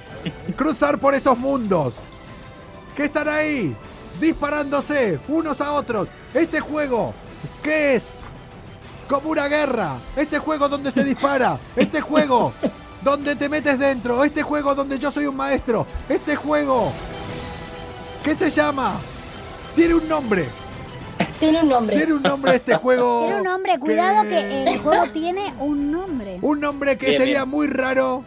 [0.57, 1.95] cruzar por esos mundos.
[2.97, 3.77] Que están ahí
[4.21, 6.09] disparándose unos a otros.
[6.33, 7.13] Este juego,
[7.63, 8.21] ¿qué es?
[9.09, 9.97] como una guerra.
[10.17, 11.59] Este juego donde se dispara.
[11.77, 12.53] Este juego
[13.03, 14.25] donde te metes dentro.
[14.25, 15.87] Este juego donde yo soy un maestro.
[16.09, 16.93] Este juego.
[18.25, 18.99] ¿Qué se llama?
[19.77, 20.47] Tiene un nombre.
[21.39, 21.97] Tiene un nombre.
[21.97, 23.20] Tiene un nombre este juego.
[23.27, 26.39] Tiene un nombre, cuidado que el juego tiene un nombre.
[26.41, 27.51] Un nombre que Bien, sería bien.
[27.51, 28.25] muy raro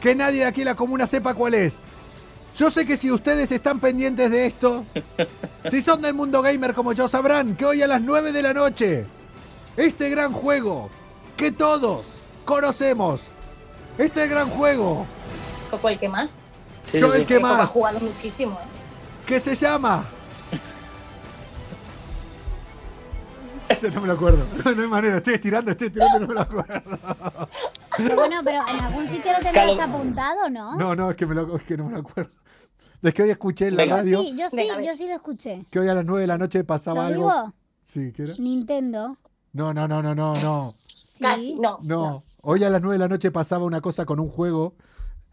[0.00, 1.80] que nadie de aquí en la comuna sepa cuál es.
[2.56, 4.84] Yo sé que si ustedes están pendientes de esto,
[5.70, 8.52] si son del mundo gamer como yo, sabrán que hoy a las 9 de la
[8.52, 9.06] noche,
[9.78, 10.90] este gran juego
[11.38, 12.04] que todos
[12.44, 13.22] conocemos,
[13.96, 15.06] este gran juego
[15.84, 16.40] el que más.
[16.86, 17.26] Sí, Yo sí, el sí.
[17.28, 18.58] que Coco ha más, jugado muchísimo.
[18.60, 18.69] ¿eh?
[19.30, 20.04] Que se llama...
[23.68, 24.44] Este no me lo acuerdo.
[24.74, 26.98] No hay manera, estoy estirando, estoy estirando, no me lo acuerdo.
[27.96, 30.76] Pero bueno, pero en algún sitio lo tenías Calo- apuntado, ¿no?
[30.76, 32.32] No, no, es que, me lo, es que no me lo acuerdo.
[33.00, 33.96] Es que hoy escuché en la Venga.
[33.98, 35.64] Yo radio sí, yo sí, Venga, yo sí lo escuché.
[35.70, 37.32] que hoy a las 9 de la noche pasaba ¿Lo algo.
[37.32, 37.54] digo?
[37.84, 38.32] Sí, ¿qué era?
[38.38, 39.16] Nintendo.
[39.52, 40.74] No, no, no, no, no, no.
[40.88, 41.18] Sí.
[41.22, 41.78] Casi, no.
[41.82, 42.22] No.
[42.42, 44.74] Hoy a las 9 de la noche pasaba una cosa con un juego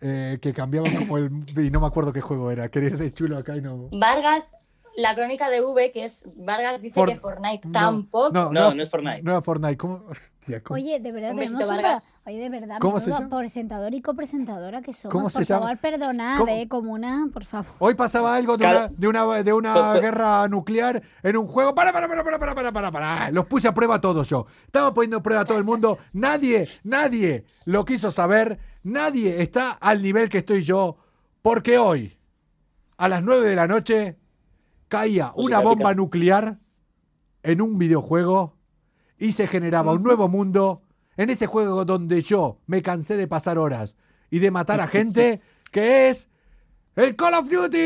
[0.01, 1.31] eh, que cambiaba como el.
[1.57, 2.69] Y no me acuerdo qué juego era.
[2.69, 3.89] Quería ir de chulo acá y no.
[3.91, 4.51] Vargas,
[4.97, 8.31] la crónica de V, que es Vargas dice For- que Fortnite no, tampoco.
[8.33, 9.21] No, No, no es Fortnite.
[9.21, 9.77] No es Fortnite.
[9.77, 10.03] ¿Cómo?
[10.09, 10.73] Hostia, ¿cómo?
[10.75, 12.03] Oye, de verdad tenemos un Vargas.
[12.03, 13.37] pro- Oye, de verdad, ¿Cómo se llama?
[13.37, 15.13] presentador y copresentadora que somos.
[15.13, 15.61] ¿Cómo se por llama?
[15.61, 16.51] favor, perdonad, ¿Cómo?
[16.51, 17.71] eh, comuna, por favor.
[17.77, 21.75] Hoy pasaba algo de una, de una, de una guerra nuclear en un juego.
[21.75, 23.31] Para, para, para, para, para, para, para, para.
[23.31, 24.47] Los puse a prueba todos yo.
[24.65, 25.99] Estaba poniendo a prueba a todo el mundo.
[26.13, 28.57] Nadie, nadie lo quiso saber.
[28.83, 30.97] Nadie está al nivel que estoy yo.
[31.43, 32.17] Porque hoy,
[32.97, 34.17] a las 9 de la noche,
[34.87, 36.59] caía una bomba nuclear
[37.43, 38.55] en un videojuego
[39.17, 40.83] y se generaba un nuevo mundo
[41.15, 43.95] en ese juego donde yo me cansé de pasar horas
[44.29, 46.27] y de matar a gente, que es
[46.95, 47.77] el Call of Duty.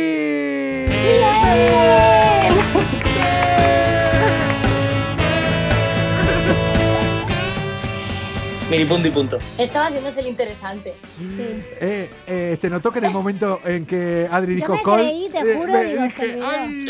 [8.72, 9.38] Mini punto y punto.
[9.58, 10.96] Estaba haciéndose el interesante.
[11.18, 11.62] Sí.
[11.82, 15.30] Eh, eh, se notó que en el momento en que Adri Yo dijo me creí,
[15.30, 16.40] te eh, juro, me digo, dije.
[16.42, 16.88] "Ay",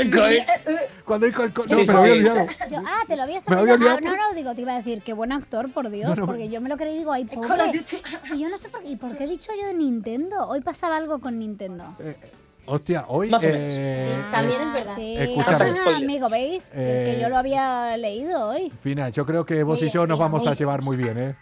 [1.03, 2.45] cuando dijo el Call, no, Sí, me sí, lo había olvidado.
[2.69, 3.61] Yo, ah, te lo había olvidado.
[3.73, 6.15] olvidado Ah, no, no, digo, te iba a decir, qué buen actor, por Dios, No,
[6.15, 7.71] no, porque yo me lo creí, digo, ay, pobre.
[8.35, 10.47] Y yo no sé por qué, ¿y por qué he dicho yo de Nintendo?
[10.47, 11.83] Hoy pasaba algo con Nintendo.
[11.99, 12.15] Eh,
[12.67, 13.29] hostia, hoy.
[13.31, 13.59] Más o menos.
[13.63, 14.95] eh, Sí, también eh, es verdad.
[14.95, 15.79] Sí, Escúchame.
[15.83, 16.63] ah, amigo, ¿veis?
[16.65, 18.71] Si es que Eh, yo lo había leído hoy.
[18.81, 21.35] Fina, yo creo que vos y yo nos vamos a llevar muy bien, ¿eh?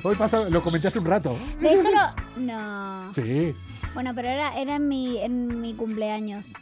[0.04, 1.36] Hoy pasa, lo comenté hace un rato.
[1.60, 1.88] De hecho,
[2.36, 3.06] no.
[3.06, 3.12] No.
[3.12, 3.54] Sí.
[3.94, 6.52] Bueno, pero era, era en, mi, en mi cumpleaños.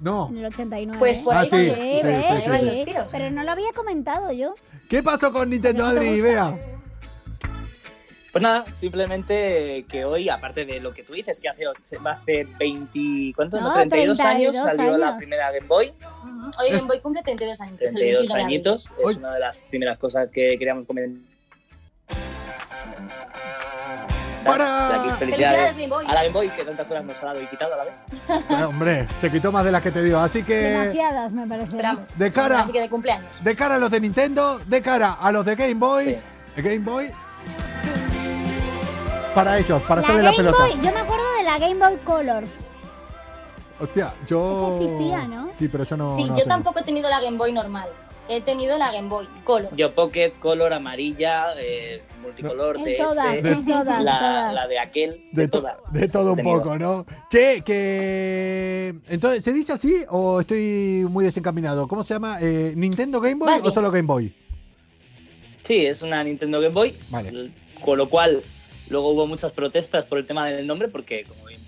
[0.00, 0.28] No.
[0.30, 0.98] En el 89.
[0.98, 2.40] Pues por Ah, ahí sí, los sí, ¿eh?
[2.86, 2.94] sí, sí.
[3.10, 4.54] Pero no lo había comentado yo.
[4.88, 6.20] ¿Qué pasó con Nintendo Adri?
[6.20, 6.58] Vea.
[8.32, 11.64] Pues nada, simplemente que hoy, aparte de lo que tú dices, que hace,
[12.04, 13.60] hace 20, ¿cuántos?
[13.60, 15.92] No, No, 32, años 32 salió la primera Game Boy.
[16.58, 17.76] Hoy Game Boy cumple 32 años.
[17.80, 18.54] es el 32 21 de abril.
[18.56, 21.33] añitos, es Hoy- una de las primeras cosas que queríamos comentar.
[24.44, 26.06] Para- Felicidades, felicidades Game Boy.
[26.06, 28.64] a la Game Boy, que tantas horas nos ha dado y quitado a la vez.
[28.66, 30.20] Hombre, te quitó más de las que te dio.
[30.20, 31.68] Así que, Demasiadas, me parece.
[31.70, 32.18] Esperamos.
[32.18, 33.42] de cara, Así que de cumpleaños.
[33.42, 36.16] de cara a los de Nintendo, de cara a los de Game Boy, Sí.
[36.56, 37.10] de Game Boy.
[39.34, 40.58] Para ellos, para La hacerle la pelota.
[40.58, 42.54] Boy, yo me acuerdo de la Game Boy Colors.
[43.80, 44.76] Hostia, yo.
[44.76, 45.48] Esa existía, ¿no?
[45.54, 46.16] Sí, pero yo no.
[46.16, 46.48] sí, no yo tengo.
[46.48, 47.88] tampoco he tenido la Game Boy normal.
[48.28, 49.76] He tenido la Game Boy Color.
[49.76, 54.54] Yo Pocket, color amarilla, eh, multicolor, En DS, todas, De- en todas, la, todas.
[54.54, 55.92] la de aquel, de, De, to- todas.
[55.92, 57.04] de todo un poco, ¿no?
[57.30, 58.94] Che, que.
[59.08, 61.86] Entonces, ¿se dice así o estoy muy desencaminado?
[61.86, 62.38] ¿Cómo se llama?
[62.40, 64.34] Eh, ¿Nintendo Game Boy o solo Game Boy?
[65.62, 67.50] Sí, es una Nintendo Game Boy, Vale.
[67.84, 68.42] con lo cual
[68.88, 71.60] luego hubo muchas protestas por el tema del nombre, porque como bien,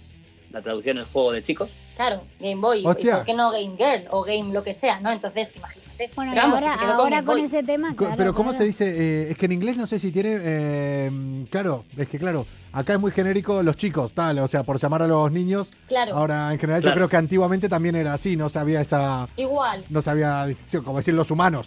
[0.53, 1.68] la traducción es juego de chicos.
[1.97, 2.80] Claro, Game Boy.
[2.82, 3.16] ¿Y Hostia.
[3.16, 5.11] por qué no Game Girl o Game lo que sea, no?
[5.11, 5.86] Entonces, imagínate.
[6.14, 8.14] Bueno, y Pero vamos, ahora, que se quedó con ahora Game con ese tema, claro,
[8.18, 8.59] pero ¿cómo claro.
[8.59, 8.94] se dice?
[8.97, 10.36] Eh, es que en inglés no sé si tiene...
[10.42, 14.78] eh, claro, es que claro, acá es muy genérico los chicos, tal, o sea, por
[14.78, 15.68] llamar a los niños.
[15.88, 19.26] Claro, Ahora, en general, yo creo que antiguamente también era así, no sabía esa...
[19.36, 19.86] igual.
[19.88, 21.66] No sabía distinción, como decir los humanos.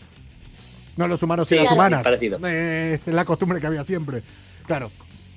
[0.96, 1.76] No los humanos y Sí, las claro.
[1.76, 2.00] humanas.
[2.00, 2.40] sí, parecido.
[2.46, 4.22] Eh, es la costumbre que había siempre.
[4.68, 4.92] Claro.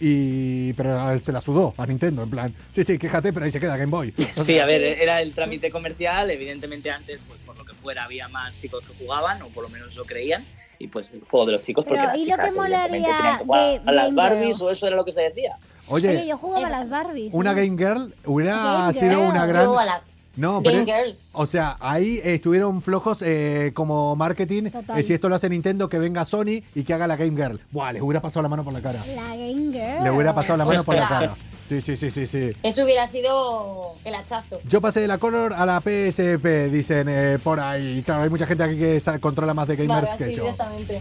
[0.05, 3.61] Y pero se la sudó a Nintendo, en plan, sí, sí, quéjate, pero ahí se
[3.61, 4.13] queda Game Boy.
[4.35, 8.27] Sí, a ver, era el trámite comercial, evidentemente antes, pues por lo que fuera, había
[8.27, 10.45] más chicos que jugaban, o por lo menos lo creían,
[10.81, 12.77] y pues el juego de los chicos, porque Pero, las ¿y lo que chicas evidentemente
[12.89, 15.57] molaría tenían que jugar a las Game Barbies, o eso era lo que se decía.
[15.87, 17.33] Oye, Oye, yo jugaba a una- las Barbies.
[17.35, 17.57] una ¿no?
[17.61, 19.31] Game Girl hubiera Game sido Girl.
[19.31, 19.65] una gran...
[19.65, 20.03] Yo a la
[20.37, 21.17] No, pero es-.
[21.33, 24.65] O sea, ahí estuvieron flojos eh, como marketing.
[24.97, 27.61] Eh, si esto lo hace Nintendo, que venga Sony y que haga la Game Girl.
[27.71, 29.05] Buah, les hubiera pasado la mano por la cara.
[29.15, 30.05] La Game Girl.
[30.05, 31.35] Le hubiera pasado la mano por la cara.
[31.69, 32.51] Sí, sí, sí, sí, sí.
[32.63, 34.61] Eso hubiera sido el hachazo.
[34.69, 38.03] Yo pasé de la Color a la PSP, dicen eh, por ahí.
[38.05, 40.43] Claro, hay mucha gente aquí que controla más de gamers Vale, que así yo.
[40.43, 41.01] directamente.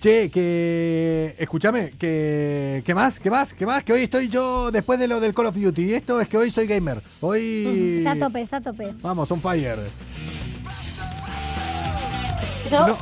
[0.00, 1.34] Che, que.
[1.38, 2.82] Escúchame, que.
[2.84, 3.18] ¿Qué más?
[3.18, 3.54] ¿Qué más?
[3.54, 3.82] ¿Qué más?
[3.82, 5.82] Que hoy estoy yo después de lo del Call of Duty.
[5.84, 7.00] Y esto es que hoy soy gamer.
[7.20, 7.96] Hoy.
[7.98, 8.94] Está a tope, está a tope.
[9.00, 9.78] Vamos, on fire.
[12.64, 12.98] Eso, No.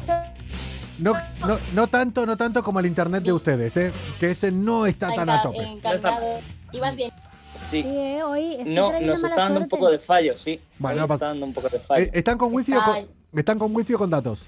[1.01, 1.13] No,
[1.45, 3.93] no, no tanto, no tanto como el internet de ustedes, ¿eh?
[4.21, 5.59] Que ese no está tan a tope.
[5.61, 6.41] encarnado.
[6.71, 7.11] Ibas bien.
[7.59, 7.83] Sí.
[7.83, 10.61] Sí, eh, hoy No, nos está dando un poco de fallo, sí.
[10.79, 12.07] Bueno, Sí, está dando un poco de fallo.
[12.13, 14.43] ¿Están con wifi o Está- con, están con wifi o con datos?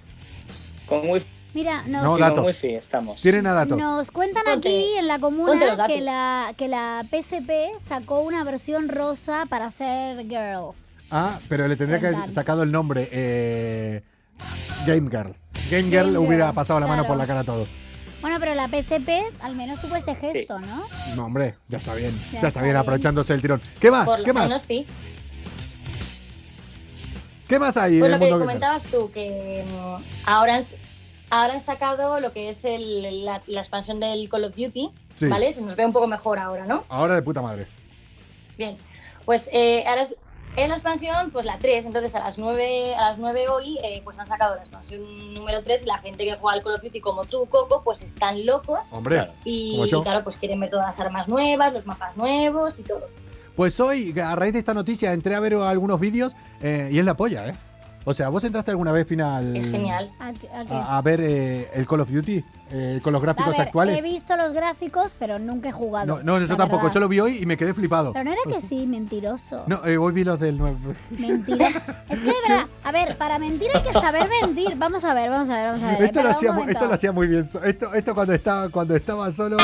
[0.87, 1.27] con wifi,
[1.57, 3.23] Mira, nos, No, wifi estamos.
[3.23, 3.79] Tienen a datos.
[3.79, 8.91] nos cuentan Ponte- aquí en la comuna que la, que la PSP sacó una versión
[8.91, 10.73] rosa para ser girl.
[11.11, 13.09] Ah, pero le tendría que haber sacado el nombre.
[13.11, 14.03] eh,
[14.87, 15.35] Game Girl.
[15.71, 17.67] Game Girl Game hubiera Girl, pasado la mano por la cara a todo.
[18.21, 19.09] Bueno, pero la PSP,
[19.41, 20.85] al menos tuvo ese gesto, ¿no?
[21.15, 22.13] No, hombre, ya está bien.
[22.35, 22.77] Ya, Ya está bien, bien.
[22.83, 23.63] aprovechándose el tirón.
[23.81, 24.05] ¿Qué más?
[24.05, 24.45] Por ¿Qué lo más?
[24.49, 24.87] menos sí.
[27.49, 30.59] ¿Qué más hay Pues en lo el que mundo comentabas tú, que mm, ahora
[31.31, 35.27] ahora han sacado lo que es el- la, la expansión del Call of Duty, Sí.
[35.29, 35.51] ¿vale?
[35.53, 36.85] Se nos ve un poco mejor ahora, ¿no?
[36.89, 37.67] Ahora de puta madre.
[38.59, 38.77] Bien.
[39.25, 40.15] Pues eh, ahora es,
[40.57, 44.01] en la expansión, pues la 3, entonces a las 9, a las 9 hoy, eh,
[44.05, 46.83] pues han sacado la expansión número 3 y la gente que juega al Call of
[46.83, 50.03] Duty como tú, Coco, pues están locos Hombre, y, yo.
[50.03, 53.09] claro, pues quieren ver todas las armas nuevas, los mapas nuevos y todo.
[53.57, 57.05] pues hoy, a raíz de esta noticia, entré a ver algunos vídeos eh, y es
[57.05, 57.55] la polla, ¿eh?
[58.09, 60.09] O sea, ¿vos entraste alguna vez final Es genial.
[60.21, 60.61] ¿A, qué- a
[60.95, 63.99] a, a ver eh, el Call of Duty eh, con los A gráficos ver, actuales?
[63.99, 66.07] he visto los gráficos, pero nunca he jugado.
[66.07, 66.85] No, no, yo tampoco.
[66.85, 66.95] verdad.
[66.95, 68.13] Yo lo vi hoy y me quedé flipado.
[68.13, 69.65] Pero no era que sí, mentiroso.
[69.67, 70.79] No, eh, hoy vi los del nuevo.
[71.19, 71.67] Mentira.
[72.09, 74.77] Es que de verdad, a ver, para mentir hay que saber mentir.
[74.77, 76.03] Vamos a ver, vamos a ver, vamos a ver.
[76.05, 77.49] Esto lo, hacía, esto lo hacía muy bien.
[77.65, 79.57] Esto, esto cuando estaba cuando estaba solo.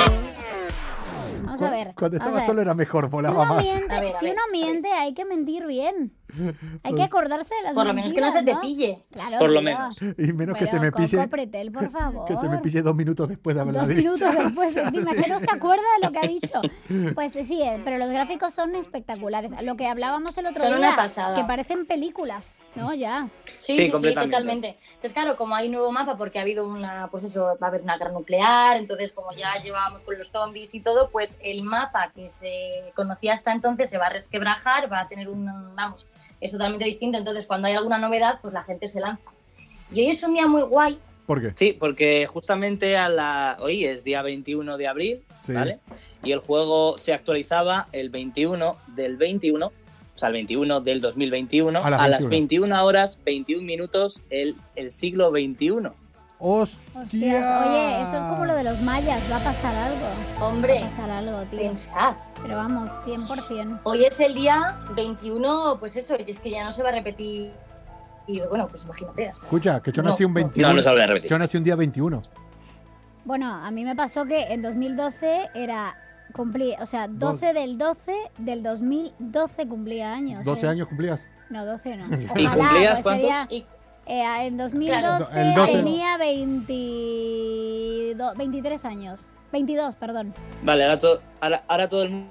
[1.45, 1.93] Vamos a ver.
[1.95, 3.65] Cuando estaba a solo era mejor, Si volaba uno, más.
[3.65, 4.53] miente, A ver, a si ver, uno a ver.
[4.73, 6.13] miente, hay que mentir bien.
[6.43, 6.53] Hay
[6.83, 9.05] Pues- que acordarse de las Por lo menos que no se te pille.
[9.13, 9.69] Claro, Por lo tío.
[9.71, 9.97] menos.
[10.19, 11.29] Y menos que se me Coco pille.
[11.29, 12.27] Pretel, por favor.
[12.29, 14.13] Que se me pille dos minutos después de haberla Dos dicho.
[14.13, 16.61] minutos después, encima, que no se acuerda de lo que ha dicho.
[17.15, 19.53] Pues sí, eh, pero los gráficos son espectaculares.
[19.63, 21.35] Lo que hablábamos el otro Son día, una pasada.
[21.35, 22.95] que parecen películas, ¿no?
[22.95, 23.29] Ya.
[23.61, 24.77] Sí, Sí, sí, sí, totalmente.
[24.89, 27.83] Entonces, claro, como hay nuevo mapa porque ha habido una, pues eso, va a haber
[27.83, 32.11] una guerra nuclear, entonces como ya llevábamos con los zombies y todo, pues el mapa
[32.15, 36.07] que se conocía hasta entonces se va a resquebrajar, va a tener un, vamos,
[36.43, 37.17] es totalmente distinto.
[37.17, 39.23] Entonces, cuando hay alguna novedad, pues la gente se lanza.
[39.93, 40.99] Y hoy es un día muy guay.
[41.27, 41.53] ¿Por qué?
[41.55, 45.53] Sí, porque justamente a la hoy es día 21 de abril, Sí.
[45.53, 45.79] ¿vale?
[46.23, 49.73] Y el juego se actualizaba el 21 del 21, o
[50.19, 52.31] sea, el 21 del 2021, A a las las, 21.
[52.31, 55.95] 21 horas, 21 minutos, el, el siglo 21.
[56.45, 56.79] ¡Hostia!
[57.01, 60.07] Hostias, oye, esto es como lo de los mayas, va a pasar algo.
[60.45, 61.59] Hombre, Va a pasar algo, tío.
[61.61, 62.15] pensad.
[62.43, 63.79] Pero vamos, 100%.
[63.85, 66.93] Hoy es el día 21, pues eso, y es que ya no se va a
[66.93, 67.53] repetir.
[68.27, 69.23] Y bueno, pues imagínate.
[69.23, 70.11] sea, Escucha, que yo No.
[70.11, 70.69] nací un 21.
[70.69, 71.31] No, no se vuelve a repetir.
[71.31, 72.23] Yo nací un día 21.
[73.25, 75.97] Bueno, a mí me pasó que en 2012 era
[76.33, 80.45] cumplir, o sea, 12 del 12 del 2012 cumplía años.
[80.45, 80.71] 12 eh.
[80.71, 81.25] años cumplías.
[81.51, 82.07] No, 12 no.
[82.37, 83.57] ¿Y Ojalá, cumplías pues sería- cuántos?
[83.57, 83.67] Y-
[84.07, 85.29] eh, en 2012 Claro.
[85.35, 85.85] El 12 no.
[85.85, 89.27] tenía 22 23 años.
[89.53, 90.33] 22, perdón.
[90.63, 92.27] Vale, ahora, to- ahora, ahora todo el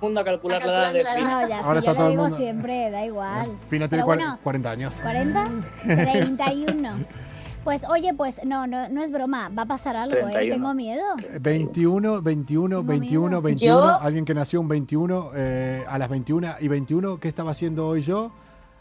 [0.00, 1.42] mundo a calcular A la edad de calcular Fina.
[1.42, 3.58] No, ya Ahora sí, está yo todo lo el digo mundo- siempre, da igual.
[3.68, 4.94] Fina tiene bueno, 40 años.
[5.02, 5.48] ¿40?
[5.86, 7.04] 31.
[7.64, 10.32] Pues oye, pues no, no, no es broma, va a pasar algo, ¿eh?
[10.32, 10.54] 31.
[10.56, 11.04] Tengo miedo.
[11.40, 13.40] 21, 21, Tengo 21, miedo.
[13.40, 13.80] 21.
[13.80, 17.20] Yo- Alguien que nació un 21 eh, a las 21 y 21.
[17.20, 18.32] ¿Qué estaba haciendo hoy yo?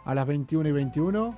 [0.04, 1.36] A las 21 y 21.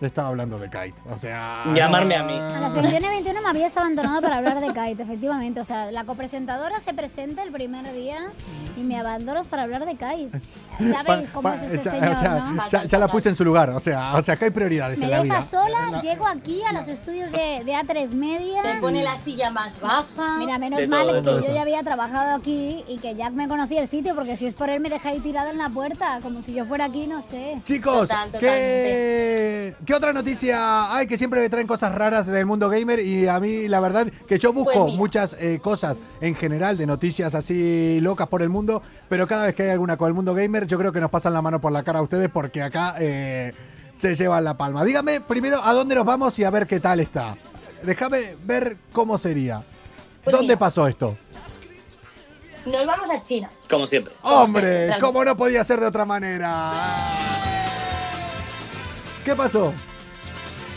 [0.00, 0.94] Le estaba hablando de Kite.
[1.10, 1.64] O sea.
[1.74, 2.32] Llamarme a mí.
[2.38, 5.58] A las 21 y 21 me habías abandonado para hablar de Kite, efectivamente.
[5.60, 8.28] O sea, la copresentadora se presenta el primer día
[8.76, 10.30] y me abandonas para hablar de Kite.
[10.78, 12.68] Ya Pa- veis cómo pa- es este ya, señor, o sea, ¿no?
[12.68, 13.70] ya, ya la puse en su lugar.
[13.70, 16.72] O sea, o sea, que hay prioridades Me en la deja sola, llego aquí a
[16.72, 18.62] los estudios de, de A3 Media.
[18.62, 20.36] Te pone la silla más baja.
[20.38, 23.48] Mira, menos mal todo, de que yo ya había trabajado aquí y que Jack me
[23.48, 26.20] conocía el sitio, porque si es por él me deja ahí tirada en la puerta,
[26.22, 27.60] como si yo fuera aquí, no sé.
[27.64, 32.68] Chicos, Total, ¿qué, ¿qué otra noticia hay que siempre me traen cosas raras del mundo
[32.68, 33.00] gamer?
[33.00, 36.84] Y a mí, la verdad, que yo busco Pues muchas eh, cosas en general de
[36.84, 40.34] noticias así locas por el mundo, pero cada vez que hay alguna con el mundo
[40.34, 42.96] gamer, yo creo que nos pasan la mano por la cara a ustedes porque acá
[43.00, 43.54] eh,
[43.96, 44.84] se llevan la palma.
[44.84, 47.34] Dígame primero a dónde nos vamos y a ver qué tal está.
[47.82, 49.62] Déjame ver cómo sería.
[50.22, 50.58] Pues ¿Dónde mira.
[50.58, 51.16] pasó esto?
[52.66, 53.48] Nos vamos a China.
[53.70, 54.12] Como siempre.
[54.20, 54.90] Como Hombre.
[55.00, 57.37] ¿cómo no podía ser de otra manera?
[59.28, 59.74] ¿Qué pasó?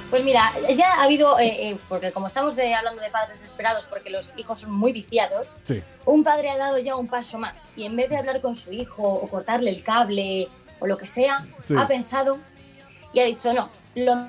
[0.10, 3.86] Pues mira, ya ha habido, eh, eh, porque como estamos de- hablando de padres desesperados
[3.86, 5.82] porque los hijos son muy viciados, Sí.
[6.04, 8.74] un padre ha dado ya un paso más y en vez de hablar con su
[8.74, 10.50] hijo o cortarle el cable
[10.82, 11.76] o lo que sea, Sí.
[11.78, 12.40] ha pensado
[13.14, 14.28] y ha dicho, no, lo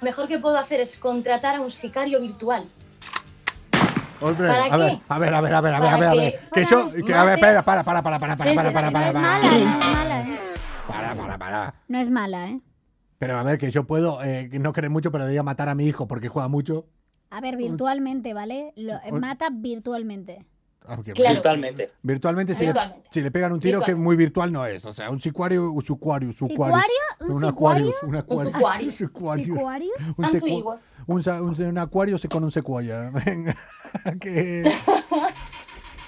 [0.00, 2.64] mejor que puedo hacer es contratar a un sicario virtual.
[4.20, 4.76] Hombre, ¿Para a qué?
[4.76, 6.40] ver, a ver, a ver, a ver, a ver, a ver, a ver.
[6.54, 9.18] Que yo, que, a ver, espera, para, para, para, para, para, para, para, para, no
[9.18, 10.38] es mala, ¿eh?
[10.86, 11.74] para, para, para.
[11.88, 12.60] No es mala, ¿eh?
[13.18, 15.86] Pero a ver, que yo puedo eh, no querer mucho, pero debería matar a mi
[15.86, 16.86] hijo porque juega mucho.
[17.30, 18.72] A ver, virtualmente, ¿vale?
[18.76, 20.46] Lo, mata virtualmente.
[20.86, 21.34] Aunque Claro.
[21.34, 21.90] Virtualmente.
[22.02, 23.02] Virtualmente, si, Virtualmente.
[23.04, 24.86] Le, si le pegan un tiro, que muy virtual no es.
[24.86, 26.76] O sea, un sicuario, un sicuario, ¿Sicuario?
[27.20, 27.48] ¿Un un sicuario?
[27.48, 29.44] acuario, un acuario, sicuario.
[29.56, 29.90] ¿Sicuario?
[30.16, 31.20] Un, secu- un,
[31.60, 33.10] un, un acuario se- con un secuoya.
[33.26, 33.54] Venga,
[34.20, 34.70] que,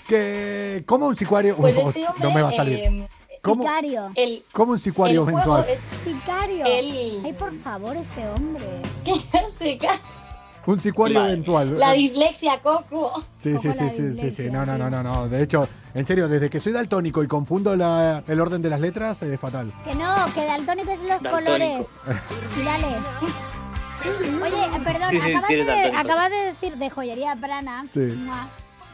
[0.08, 1.56] que ¿cómo un sicuario?
[1.56, 2.78] Pues este hombre, no me va a salir.
[2.78, 3.08] eh,
[3.42, 3.62] ¿Cómo?
[3.62, 4.10] Sicario.
[4.14, 5.66] el, ¿Cómo un el sicuario juego eventual?
[5.68, 6.64] es Sicario.
[6.66, 7.22] el...
[7.24, 8.82] Ay, por favor, este hombre.
[9.48, 9.98] Sica-
[10.66, 11.32] Un sicuario Vale.
[11.32, 11.78] eventual.
[11.78, 13.24] La dislexia, Coco.
[13.34, 14.50] Sí, sí, sí, sí, sí, sí.
[14.50, 15.26] No, no, no, no, no.
[15.28, 18.80] De hecho, en serio, desde que soy daltónico y confundo la- el orden de las
[18.80, 19.72] letras, es fatal.
[19.84, 21.42] Que no, que daltónico es los Daltónico.
[21.44, 21.86] colores.
[22.64, 22.86] Dale.
[24.42, 28.00] Oye, eh, perdón, Sí, sí, acabas, sí de, acabas de decir de joyería Prana Sí.
[28.00, 28.48] mua,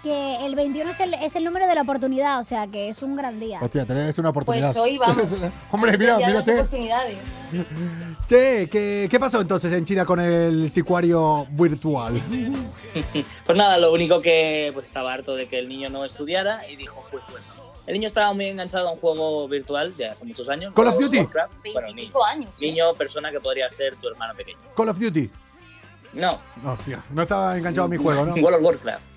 [0.06, 3.02] que el 21 es el, es el número de la oportunidad, o sea que es
[3.02, 3.58] un gran día.
[3.60, 4.72] Hostia, tenés una oportunidad.
[4.72, 5.24] Pues hoy vamos.
[5.72, 6.54] Hombre, a mira, mírate.
[6.54, 7.16] oportunidades.
[8.28, 12.14] Che, ¿qué, ¿qué pasó entonces en China con el sicuario virtual?
[13.46, 16.76] Pues nada, lo único que pues estaba harto de que el niño no estudiara y
[16.76, 17.44] dijo, pues bueno.
[17.86, 20.72] El niño estaba muy enganchado a un juego virtual de hace muchos años.
[20.74, 21.18] Call of Duty.
[21.18, 21.52] Warcraft.
[21.62, 22.60] Bueno, niño, Veinticinco años.
[22.60, 24.58] niño, persona que podría ser tu hermano pequeño.
[24.76, 25.30] Call of Duty.
[26.14, 28.34] No, Hostia, no estaba enganchado a mi juego, ¿no?
[28.34, 29.15] World of Warcraft.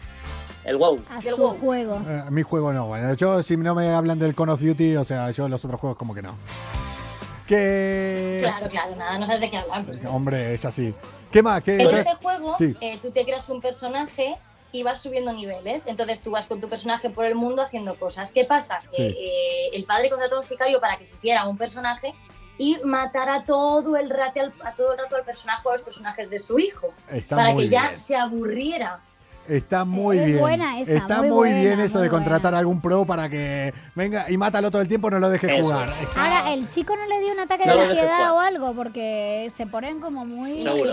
[0.66, 1.00] El WoW.
[1.10, 1.58] A su WoW.
[1.60, 2.02] juego.
[2.08, 2.88] Eh, mi juego no.
[2.88, 5.80] Bueno, yo si no me hablan del Call of Duty, o sea, yo los otros
[5.80, 6.36] juegos como que no.
[7.48, 8.40] Que...
[8.44, 9.84] Claro, claro, nada, no sabes de qué hablar.
[9.86, 10.06] pues.
[10.06, 10.94] Hombre, es así.
[11.32, 11.62] ¿Qué más?
[11.64, 12.76] ¿Qué, En qué- este juego, Sí.
[12.82, 14.38] eh, tú te creas un personaje
[14.72, 15.88] y vas subiendo niveles.
[15.88, 18.32] Entonces tú vas con tu personaje por el mundo haciendo cosas.
[18.32, 18.80] ¿Qué pasa?
[18.96, 19.18] Que Sí.
[19.18, 22.14] eh, el padre contrató a un sicario para que se hiciera un personaje
[22.60, 25.82] y matara todo el rato al, a todo el rato al personaje o a los
[25.82, 26.94] personajes de su hijo.
[27.10, 27.98] Está para que ya bien.
[27.98, 29.00] se aburriera.
[29.50, 30.40] Está muy Es bien.
[30.40, 32.58] buena esa, Está muy muy, buena, bien eso muy de contratar buena.
[32.58, 35.64] a algún pro para que venga y mátalo todo el tiempo, no lo dejes Eso.
[35.64, 35.90] jugar.
[36.16, 39.66] Ahora, el chico no le dio un ataque No de ansiedad o algo, porque se
[39.68, 40.64] ponen como muy...
[40.64, 40.92] Seguro.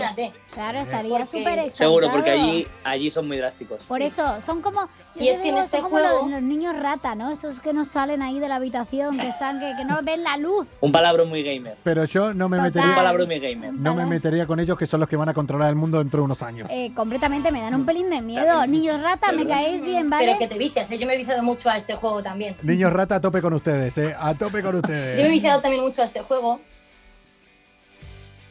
[0.53, 1.71] Claro, estaría Porque- súper.
[1.71, 3.79] Seguro, porque allí, allí son muy drásticos.
[3.87, 4.87] Por eso, son como...
[5.19, 7.31] Y es que en este los- juego- los, niños rata, ¿no?
[7.31, 10.37] Esos que no salen ahí de la habitación, que están, que, que no ven la
[10.37, 10.67] luz.
[10.79, 11.75] Un palabra muy gamer.
[11.83, 12.69] Pero yo no me Total.
[12.71, 13.73] Un metería, palabra muy gamer.
[13.73, 16.19] no me metería con ellos que son los que van a controlar el mundo dentro
[16.21, 16.69] de unos años.
[16.71, 20.25] Eh, completamente me dan un pelín de miedo, Niños rata, me caéis bien, ¿vale?
[20.27, 20.97] Pero que te vicias, ¿eh?
[20.97, 22.55] yo me he viciado mucho a este juego también.
[22.63, 24.15] Niños rata, a tope con ustedes, ¿eh?
[24.19, 25.29] A tope con Yo me he ustedes.
[25.31, 26.59] viciado también mucho a este juego.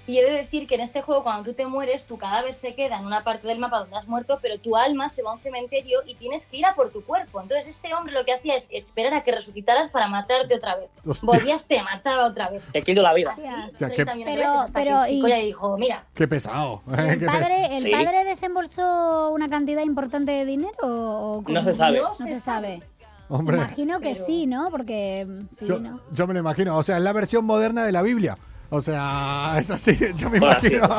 [0.07, 2.75] Y he de decir que en este juego, cuando tú te mueres, tu cadáver se
[2.75, 5.35] queda en una parte del mapa donde has muerto, pero tu alma se va a
[5.35, 7.41] un cementerio y tienes que ir a por tu cuerpo.
[7.41, 10.91] Entonces, este hombre lo que hacía es esperar a que resucitaras para matarte otra vez.
[11.07, 11.27] Hostia.
[11.27, 12.63] Volvías, te mataba otra vez.
[12.73, 13.35] Te quito la vida.
[13.37, 16.05] Sea, qué- 30 millones de Pero- hasta pero, que el chico y- ya dijo, mira,
[16.15, 16.83] Qué pesado.
[16.97, 17.09] ¿eh?
[17.11, 17.91] ¿El Qué padre, el Sí.
[17.91, 21.45] padre desembolsó una cantidad importante de dinero o?
[21.49, 21.99] No se sabe.
[22.01, 22.83] No se sabe.
[23.29, 24.71] Hombre, Imagino que Pero- sí, ¿no?
[24.71, 26.01] Porque mm, sí, yo, ¿no?
[26.13, 26.77] yo me lo imagino.
[26.77, 28.39] O sea, es la versión moderna de la Biblia.
[28.71, 30.89] O sea, es así, yo me imagino.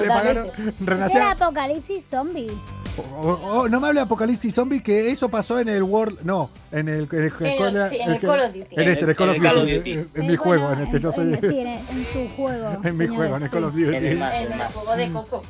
[0.00, 0.46] Le pagaron,
[0.80, 1.22] renació.
[1.28, 2.50] apocalipsis zombie.
[2.98, 6.20] Oh, oh, no me hable de Apocalipsis Zombie, que eso pasó en el World.
[6.24, 7.06] No, en el.
[7.12, 8.74] En el, En el- sí, en el Call of Duty.
[8.74, 9.92] En ese, en el Call En of Duty.
[9.92, 11.34] En, en mi bueno, juego, en el que yo soy.
[11.34, 12.80] en- sí, en, en su juego.
[12.82, 13.74] en mi juego, en el Call of.
[13.74, 13.96] Duty.
[13.96, 15.42] En el juego de Coco.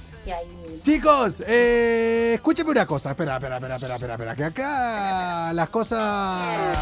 [0.82, 3.11] Chicos, eh, escúcheme una cosa.
[3.11, 4.34] Espera, espera, espera, espera, espera, espera.
[4.34, 6.76] Que acá las cosas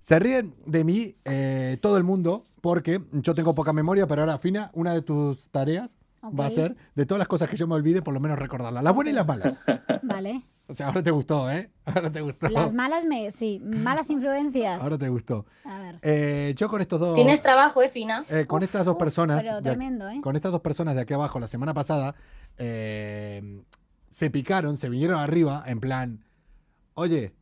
[0.00, 4.38] se ríen de mí eh, todo el mundo porque yo tengo poca memoria, pero ahora,
[4.38, 7.74] Fina, una de tus tareas va a ser de todas las cosas que yo me
[7.74, 8.82] olvide, por lo menos recordarlas.
[8.82, 9.60] Las buenas y las malas.
[10.02, 10.40] Vale.
[10.66, 11.70] O sea, ahora te gustó, ¿eh?
[11.84, 12.48] Ahora te gustó.
[12.48, 13.30] Las malas me.
[13.32, 14.82] Sí, malas influencias.
[14.82, 15.44] Ahora te gustó.
[15.66, 15.98] A ver.
[16.00, 17.14] Eh, yo con estos dos.
[17.14, 18.24] Tienes trabajo, ¿eh, Fina?
[18.30, 19.42] eh, con Uf, estas dos uf, personas.
[19.44, 20.22] pero tremendo, ¿eh?
[20.22, 22.14] Con estas dos personas de aquí abajo, la semana pasada,
[22.56, 23.62] eh,
[24.08, 26.24] se picaron, se vinieron arriba, en plan.
[26.94, 27.34] Oye,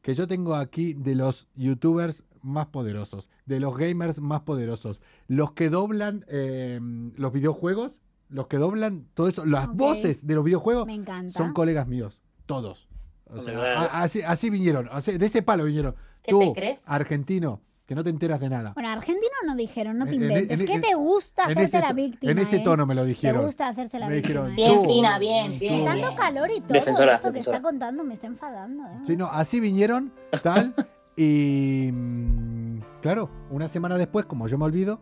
[0.00, 5.52] que yo tengo aquí de los youtubers más poderosos, de los gamers más poderosos, los
[5.52, 6.78] que doblan eh,
[7.16, 11.30] los videojuegos, los que doblan todo eso, las voces de los videojuegos Me encanta.
[11.36, 12.88] son colegas míos, todos.
[13.26, 15.94] O sea, Hombre, a- así, así vinieron, o sea, de ese palo vinieron.
[16.22, 16.88] ¿Qué Tú, te crees?
[16.90, 18.72] argentino, que no te enteras de nada.
[18.74, 20.60] Bueno, argentino no dijeron, no te En- en- inventes.
[20.60, 22.30] en- ¿Qué en- te gusta ese la víctima?
[22.32, 22.62] en ese eh?
[22.64, 23.40] tono me lo dijeron.
[23.40, 24.46] Te gusta hacerse la Me víctima.
[24.46, 24.76] dijeron, eh?
[24.78, 25.74] Bien, Fina, bien, bien.
[25.74, 26.04] Está bien.
[26.06, 28.84] dando calor y todo Defensora, esto que está contando me está enfadando.
[28.86, 28.98] ¿eh?
[29.06, 30.12] Sí, no, así vinieron,
[30.42, 30.74] tal,
[31.22, 34.98] y mm, claro, una semana después, como yo me olvido,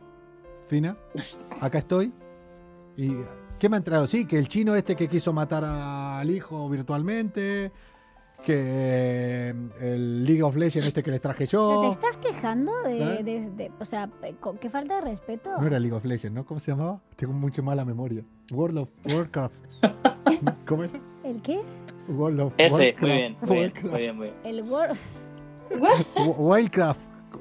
[0.66, 0.96] Fina,
[1.62, 2.12] acá estoy,
[2.96, 3.14] y
[3.60, 4.08] ¿qué me ha entrado?
[4.08, 7.70] Sí, que el chino este que quiso matar al hijo virtualmente,
[8.44, 12.72] que mm, el League of Legends este que les traje ¿Pero ¿Te yo, estás quejando
[12.82, 13.22] de, ¿Eh?
[13.22, 15.50] de- de- o sea, eh, qué falta de respeto?
[15.60, 16.44] no era League of Legends, ¿no?
[16.44, 17.00] ¿Cómo se llamaba?
[17.16, 18.24] Tengo mucho mala memoria.
[18.52, 19.54] World of Warcraft.
[20.66, 20.92] ¿Cómo era?
[21.22, 21.60] ¿El qué?
[22.08, 23.00] World of Ese, Warcraft.
[23.02, 24.36] muy bien, muy bien, muy bien, muy bien.
[24.44, 24.96] El Word.
[26.38, 27.00] Wildcraft.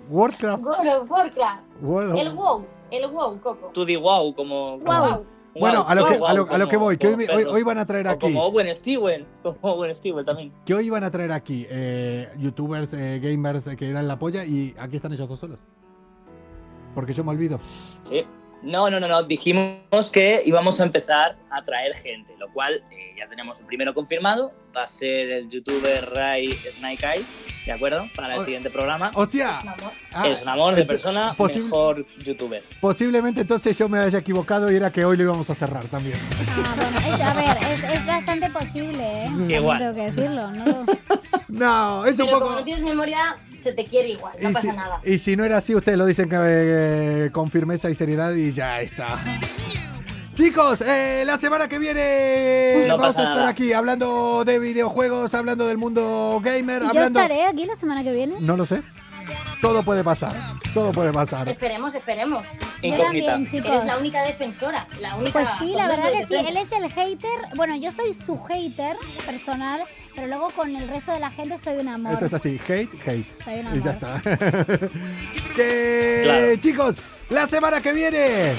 [0.09, 0.63] Warcraft.
[0.63, 1.63] World of Warcraft.
[1.81, 2.65] World of- El WoW.
[2.91, 3.71] El WoW, Coco.
[3.73, 4.77] Tú di wow como...
[4.79, 5.25] Wow.
[5.59, 7.43] Bueno, Wow, a lo, que, wow, a, lo, a lo como- que voy, que hoy,
[7.45, 10.53] hoy- van a traer aquí, como Owen Steven, como Owen Steven también.
[10.65, 14.45] que hoy van a traer aquí eh, youtubers, eh, gamers eh, que eran la polla
[14.45, 15.59] y aquí están ellos dos solos.
[16.93, 17.59] Porque yo me olvido.
[18.03, 18.23] Sí.
[18.61, 19.23] No, no, no, no.
[19.23, 23.93] Dijimos que íbamos a empezar a traer gente, lo cual eh, ya tenemos el primero
[23.95, 24.51] confirmado.
[24.77, 27.25] Va a ser el youtuber Ray Snake Eyes,
[27.65, 28.07] ¿de acuerdo?
[28.15, 29.09] Para el O- siguiente programa.
[29.15, 29.53] ¡Hostia!
[29.57, 29.91] Es un amor.
[30.13, 32.63] Ah, es un amor de persona, posi- mejor youtuber.
[32.79, 36.19] Posiblemente entonces yo me haya equivocado y era que hoy lo íbamos a cerrar también.
[36.63, 39.29] Ah, bueno, es- a ver, es, es bastante posible, ¿eh?
[39.57, 39.79] Igual.
[39.79, 40.65] tengo que decirlo, ¿no?
[40.65, 40.85] lo-
[41.47, 42.45] No, es un Pero poco...
[42.49, 45.01] como no tienes memoria, se te quiere igual, no y, pasa si, nada.
[45.03, 48.51] y si no era así, ustedes lo dicen que, eh, con firmeza y seriedad y
[48.51, 49.17] ya está.
[50.37, 53.47] Chicos, eh, la semana que viene No vamos a estar nada.
[53.49, 57.19] aquí hablando de videojuegos, hablando del mundo gamer, ¿Y yo hablando...
[57.21, 58.35] estaré aquí la semana que viene?
[58.39, 58.83] No lo sé.
[59.61, 60.35] Todo puede pasar.
[60.75, 61.49] Todo puede pasar.
[61.49, 62.45] Esperemos, esperemos.
[62.83, 63.65] Yo también, chicos.
[63.71, 65.31] Eres la única defensora, la única.
[65.31, 66.35] Pues sí, la verdad que sí.
[66.35, 67.39] Él es el hater.
[67.55, 69.81] Bueno, yo soy su hater personal,
[70.13, 72.13] pero luego con el resto de la gente soy un amor.
[72.13, 73.43] Esto es así, hate, hate.
[73.43, 74.21] Soy un Y ya está.
[75.55, 76.55] que Claro.
[76.57, 76.97] chicos,
[77.31, 78.53] la semana que viene,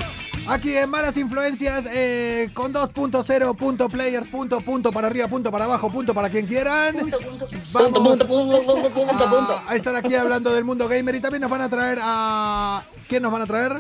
[0.49, 5.65] aquí en Malas Influencias, eh, con 2.0, punto players, punto, punto para arriba, punto para
[5.67, 6.97] abajo, punto para quien quieran.
[6.97, 8.27] Punto, punto, punto.
[8.27, 11.69] Vamos Punto, a, a estar aquí hablando del mundo gamer y también nos van a
[11.69, 12.83] traer a...
[13.09, 13.77] ¿Quién nos van a traer?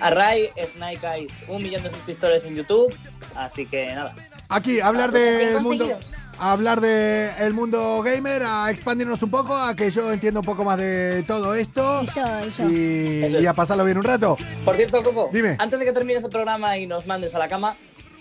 [0.00, 2.94] A Ray Snake Eyes, un millón de suscriptores en YouTube.
[3.34, 4.14] Así que nada.
[4.48, 5.86] Aquí, hablar Pues del mundo...
[5.88, 6.27] conseguidos.
[6.40, 10.62] A hablar del mundo gamer, a expandirnos un poco, a que yo entienda un poco
[10.64, 12.68] más de todo esto Y yo, y yo.
[12.70, 14.36] y, Eso y a pasarlo bien un rato.
[14.64, 15.56] Por cierto, Coco, Dime.
[15.58, 17.74] antes de que termines el programa y nos mandes a la cama,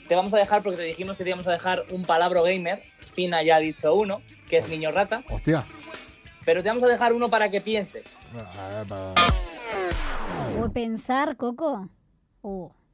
[0.08, 2.82] te vamos a dejar, porque te dijimos que te íbamos a dejar un palabra gamer.
[3.14, 5.22] Fina ya ha dicho uno, que es niño rata.
[5.30, 5.64] Hostia.
[6.44, 8.18] Pero te vamos a dejar uno para que pienses.
[10.60, 11.88] O pensar, Coco.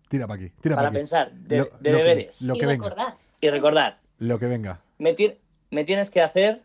[0.10, 0.98] Tira para aquí, tira Para para aquí.
[0.98, 2.42] pensar, de, Lo- de lo que- deberes.
[2.42, 3.16] Lo Y que venga, recordar.
[3.40, 4.82] Y recordar, lo que venga.
[5.04, 5.38] Me, ti-
[5.70, 6.64] me tienes que hacer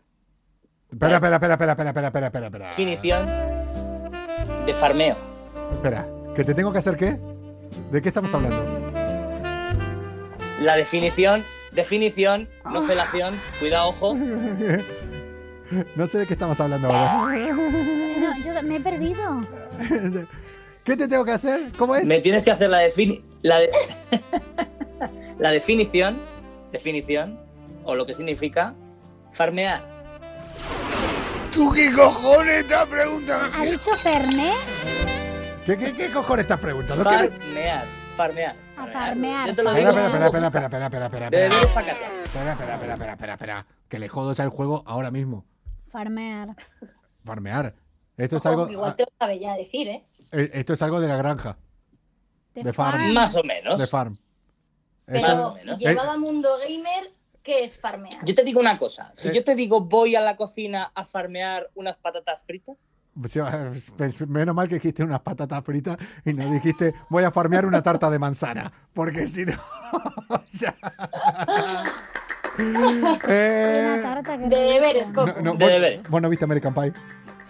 [0.91, 2.67] Espera, espera, espera, espera, espera, espera, espera, espera, espera.
[2.69, 3.27] definición
[4.65, 5.15] de farmeo.
[5.73, 7.19] Espera, ¿que te tengo que hacer qué?
[7.91, 8.57] ¿De qué estamos hablando?
[10.61, 13.35] La definición definición, no felación.
[13.59, 14.15] Cuidado, ojo.
[15.95, 17.35] No sé de qué estamos hablando ahora.
[17.53, 19.45] No, yo me he perdido.
[20.83, 21.71] ¿Qué te tengo que hacer?
[21.77, 22.07] ¿Cómo es?
[22.07, 23.69] Me tienes que hacer la defini la, de-
[25.37, 26.19] la definición,
[26.71, 27.39] definición,
[27.89, 28.73] o lo que significa
[29.31, 29.81] farmear.
[31.51, 33.57] ¿Tú qué cojones estás preguntando?
[33.57, 34.53] ¿Ha dicho Fernet?
[35.65, 37.03] ¿Qué, qué, qué cojones estás preguntando?
[37.03, 37.85] ¿Qué me- Farmear,
[38.15, 38.55] farmear.
[38.77, 39.49] A farmear.
[39.49, 42.05] Espera, espera, espera, espera, espera, espera, espera, De para casa.
[42.23, 43.65] Espera, espera, espera, espera, espera, espera.
[43.89, 45.45] Que le jodo el juego ahora mismo.
[45.91, 46.55] Farmear.
[47.25, 47.75] Farmear.
[48.17, 48.69] Esto es algo.
[48.69, 50.05] igual te lo sabe ya decir, ¿eh?
[50.31, 51.57] eh, Esto es algo de la granja.
[52.53, 52.99] De De farm.
[52.99, 53.13] farm.
[53.13, 53.79] Más o menos.
[53.79, 54.15] De farm.
[55.05, 55.79] Pero Más o menos.
[55.79, 57.11] llevado a mundo gamer,
[57.43, 58.23] ¿qué es farmear?
[58.25, 59.11] Yo te digo una cosa.
[59.15, 59.31] Si Eh.
[59.35, 62.91] yo te digo voy a la cocina a farmear unas patatas fritas,
[63.27, 63.39] Sí,
[63.97, 67.81] pues, Menos mal que dijiste unas patatas fritas y no dijiste voy a farmear una
[67.83, 68.71] tarta de manzana.
[68.93, 69.53] Porque si no.
[70.53, 70.73] ya.
[73.27, 75.09] Eh, Una tarta que De deberes.
[75.09, 75.33] Coco.
[75.41, 76.09] no, De vos- deberes.
[76.09, 76.93] Vos no viste American Pie.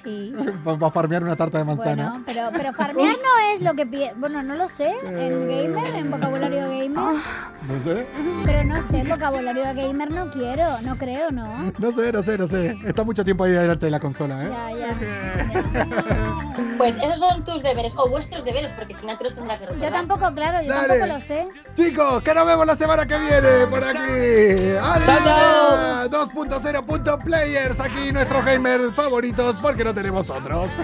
[0.04, 0.34] Sí.
[0.68, 2.10] Va va a farmear una tarta de manzana.
[2.10, 4.14] Bueno, pero, pero farmear no es lo que pide.
[4.16, 4.92] Bueno, no lo sé.
[5.06, 6.90] En gamer, en vocabulario gamer.
[6.92, 8.06] No sé.
[8.46, 10.82] Pero no sé, vocabulario gamer no quiero.
[10.82, 11.72] No creo, ¿no?
[11.80, 12.78] No sé, no sé, no sé.
[12.86, 14.50] Está mucho tiempo ahí delante de la consola, ¿eh?
[14.78, 15.86] Ya, ya.
[16.78, 19.66] Pues esos son tus deberes, o vuestros deberes, porque al final te los tendrá que
[19.66, 19.92] Yo recordar.
[19.92, 20.88] tampoco, claro, yo Dale.
[21.00, 21.48] tampoco lo sé.
[21.74, 24.78] Chicos, que nos vemos la semana que viene por aquí.
[24.82, 26.10] Adiós.
[26.10, 30.70] 2.0.players, aquí nuestros gamers favoritos porque no tenemos otros.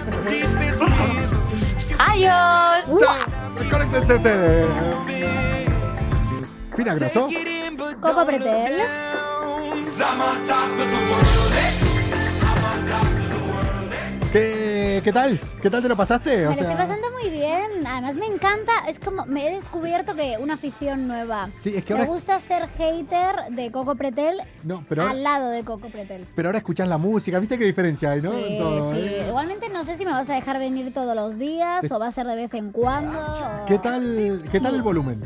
[1.98, 3.00] ¡Adiós!
[3.00, 3.16] Chao,
[3.58, 4.66] desconéctense ustedes.
[6.76, 7.28] Pina Grosso.
[8.00, 8.82] Coco Pretel.
[14.32, 15.38] ¿Qué, ¿Qué tal?
[15.62, 16.36] ¿Qué tal te lo pasaste?
[16.38, 17.86] Me O lo estoy pasando muy bien.
[17.86, 21.48] Además me encanta, es como, me he descubierto que una afición nueva.
[21.60, 25.50] Sí, es que Me ahora, gusta ser hater de Coco Pretel no, pero, al lado
[25.50, 26.26] de Coco Pretel.
[26.34, 28.32] pero ahora escuchas la música, ¿viste qué diferencia hay, no?
[28.32, 28.98] Sí, todo, sí.
[29.00, 29.24] ¿eh?
[29.28, 32.12] Igualmente no sé si me vas a dejar venir todos los días o va a
[32.12, 33.18] ser de vez en cuando.
[33.18, 35.22] o- ¿Qué tal, ¿Qué tal el volumen?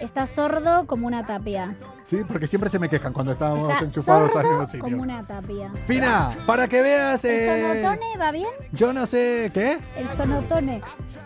[0.00, 1.76] Está sordo como una tapia.
[2.08, 4.80] Sí, porque siempre se me quejan cuando estábamos Está enchufados al mismo sitio.
[4.80, 5.70] como una tapia.
[5.86, 7.22] Fina, para que veas.
[7.24, 8.48] ¿El eh, sonotone va bien?
[8.72, 9.50] yo no sé.
[9.52, 9.78] ¿Qué?
[9.94, 10.80] El sonotone.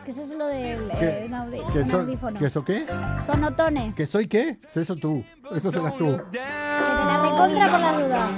[0.05, 1.05] Que eso es lo del ¿Qué?
[1.09, 2.39] eh, un audi- ¿Que un so- audífono.
[2.41, 2.87] ¿Que eso qué?
[3.24, 3.95] Sonotone.
[3.97, 4.59] ¿Que soy qué?
[4.74, 5.24] Eso tú.
[5.55, 6.16] Eso serás tú.
[6.33, 8.28] Que te la recontra con la duda.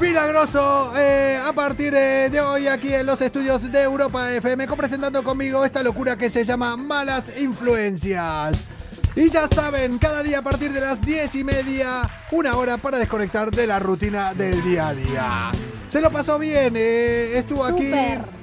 [0.00, 5.22] Milagroso, eh, a partir eh, de hoy aquí en los estudios de Europa FM, presentando
[5.22, 8.66] conmigo esta locura que se llama Malas Influencias.
[9.14, 12.96] Y ya saben, cada día a partir de las 10 y media, una hora para
[12.98, 15.52] desconectar de la rutina del día a día.
[15.88, 17.92] Se lo pasó bien, eh, estuvo aquí,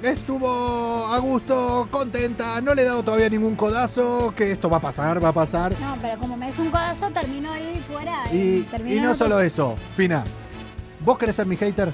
[0.00, 4.80] estuvo a gusto, contenta, no le he dado todavía ningún codazo, que esto va a
[4.80, 5.72] pasar, va a pasar.
[5.80, 8.22] No, pero como me es un codazo, termino ahí fuera.
[8.32, 10.22] Y, termino y no solo eso, Fina,
[11.04, 11.92] ¿vos querés ser mi hater?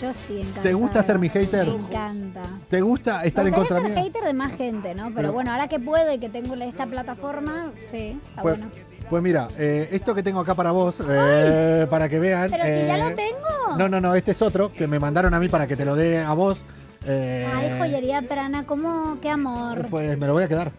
[0.00, 0.62] Yo sí, encanta.
[0.62, 1.66] ¿Te gusta ser mi hater?
[1.66, 2.42] Me encanta.
[2.70, 4.02] ¿Te gusta estar Me en contra ser mía?
[4.02, 5.04] hater de más gente, ¿no?
[5.04, 8.72] Pero, Pero- bueno, ahora que puedo y que tengo esta plataforma, sí, está Pues, bueno.
[9.10, 12.50] pues mira, eh, esto que tengo acá para vos, eh, para que vean.
[12.50, 13.76] Pero si ya eh, lo tengo.
[13.78, 15.94] No, no, no, este es otro que me mandaron a mí para que te lo
[15.96, 16.62] dé a vos.
[17.04, 19.18] eh, Ay, joyería prana, ¿cómo?
[19.20, 19.86] ¡Qué amor!
[19.90, 20.72] Pues me lo voy a quedar.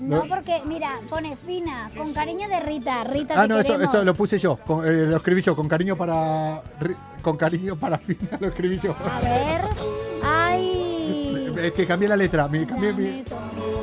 [0.00, 3.04] No, porque, mira, pone fina, con cariño de Rita.
[3.04, 3.94] Rita, Ah, te no, eso, queremos.
[3.94, 6.62] eso lo puse yo, con- eh, lo escribí yo, con cariño para.
[6.80, 8.92] ri- Con cariño para Fina, lo escribí yo.
[8.92, 9.60] A ver.
[10.24, 11.54] ¡Ay!
[11.62, 13.22] Es que cambié la letra, mi- cambié, mi-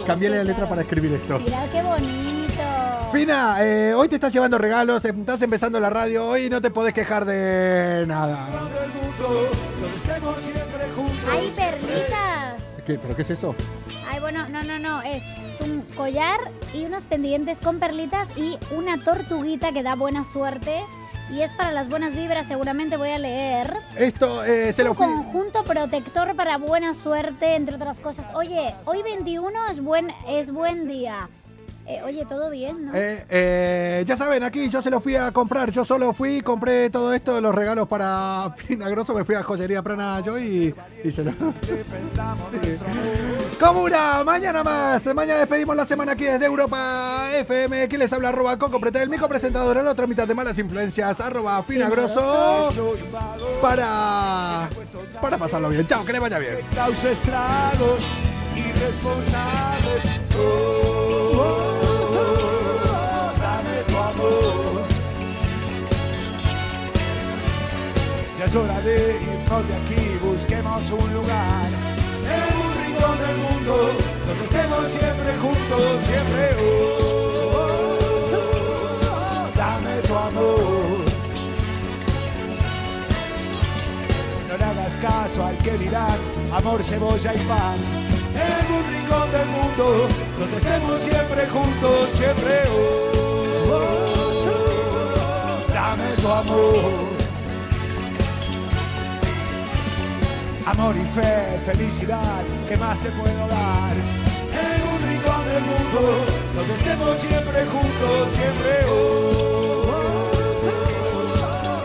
[0.07, 1.37] cambié la letra para escribir esto.
[1.37, 2.63] Mirad qué bonito.
[3.13, 6.71] Fina, eh, hoy te estás llevando regalos, em, estás empezando la radio, hoy no te
[6.71, 8.47] podés quejar de nada.
[11.31, 12.56] ¡Ay, perlitas!
[12.87, 13.53] ¿Qué, ¿Pero qué es eso?
[14.09, 15.01] Ay, bueno, no, no, no.
[15.01, 15.21] Es
[15.59, 16.39] un collar
[16.73, 20.85] y unos pendientes con perlitas y una tortuguita que da buena suerte.
[21.29, 23.73] Y es para las buenas vibras, seguramente voy a leer.
[23.97, 25.05] Esto eh, se un lo fui.
[25.05, 28.33] conjunto protector para buena suerte, entre otras cosas.
[28.33, 31.27] Oye, hoy 21 es buen, es buen día.
[31.89, 32.91] Eh, oye, todo bien, ¿no?
[32.93, 35.71] Eh, eh, ya saben, aquí yo se lo fui a comprar.
[35.71, 39.13] Yo solo fui, compré todo esto, los regalos para Pinagroso.
[39.13, 40.75] Me fui a Joyería Prana yo y,
[41.05, 41.31] y se lo.
[43.59, 45.05] Comuna, mañana más.
[45.15, 47.83] Mañana despedimos la semana aquí desde Europa FM.
[47.83, 51.21] Aquí les habla arroba Coco Pretel, mi copresentadora en la otra mitad de malas influencias,
[51.21, 52.69] arroba Pinagroso.
[53.61, 54.67] Para.
[55.21, 55.87] Para pasarlo bien.
[55.87, 56.57] Chao, que les vaya bien.
[56.75, 58.03] Causa estragos
[58.57, 60.17] irresponsables.
[68.37, 71.67] Ya es hora de irnos de aquí, busquemos un lugar
[72.27, 73.73] en un rincón del mundo
[74.27, 76.49] donde estemos siempre juntos, siempre.
[77.49, 77.97] Oh,
[79.55, 81.05] dame tu amor.
[84.47, 86.19] No le hagas caso al que dirán
[86.53, 87.77] amor, cebolla y pan.
[88.35, 90.07] En un rincón del mundo
[90.37, 92.63] donde estemos siempre juntos, siempre.
[92.69, 94.06] Oh,
[95.97, 97.17] dame tu amor.
[100.65, 103.95] Amor y fe, felicidad, ¿qué más te puedo dar?
[104.51, 106.25] En un rincón del mundo
[106.55, 110.29] donde estemos siempre juntos, siempre oh,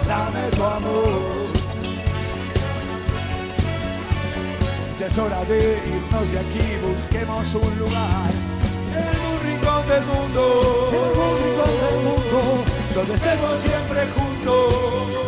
[0.06, 1.22] dame tu amor.
[4.98, 8.30] Ya es hora de irnos de aquí, busquemos un lugar
[8.94, 10.42] en un rincón del mundo,
[12.94, 15.22] donde estemos siempre juntos.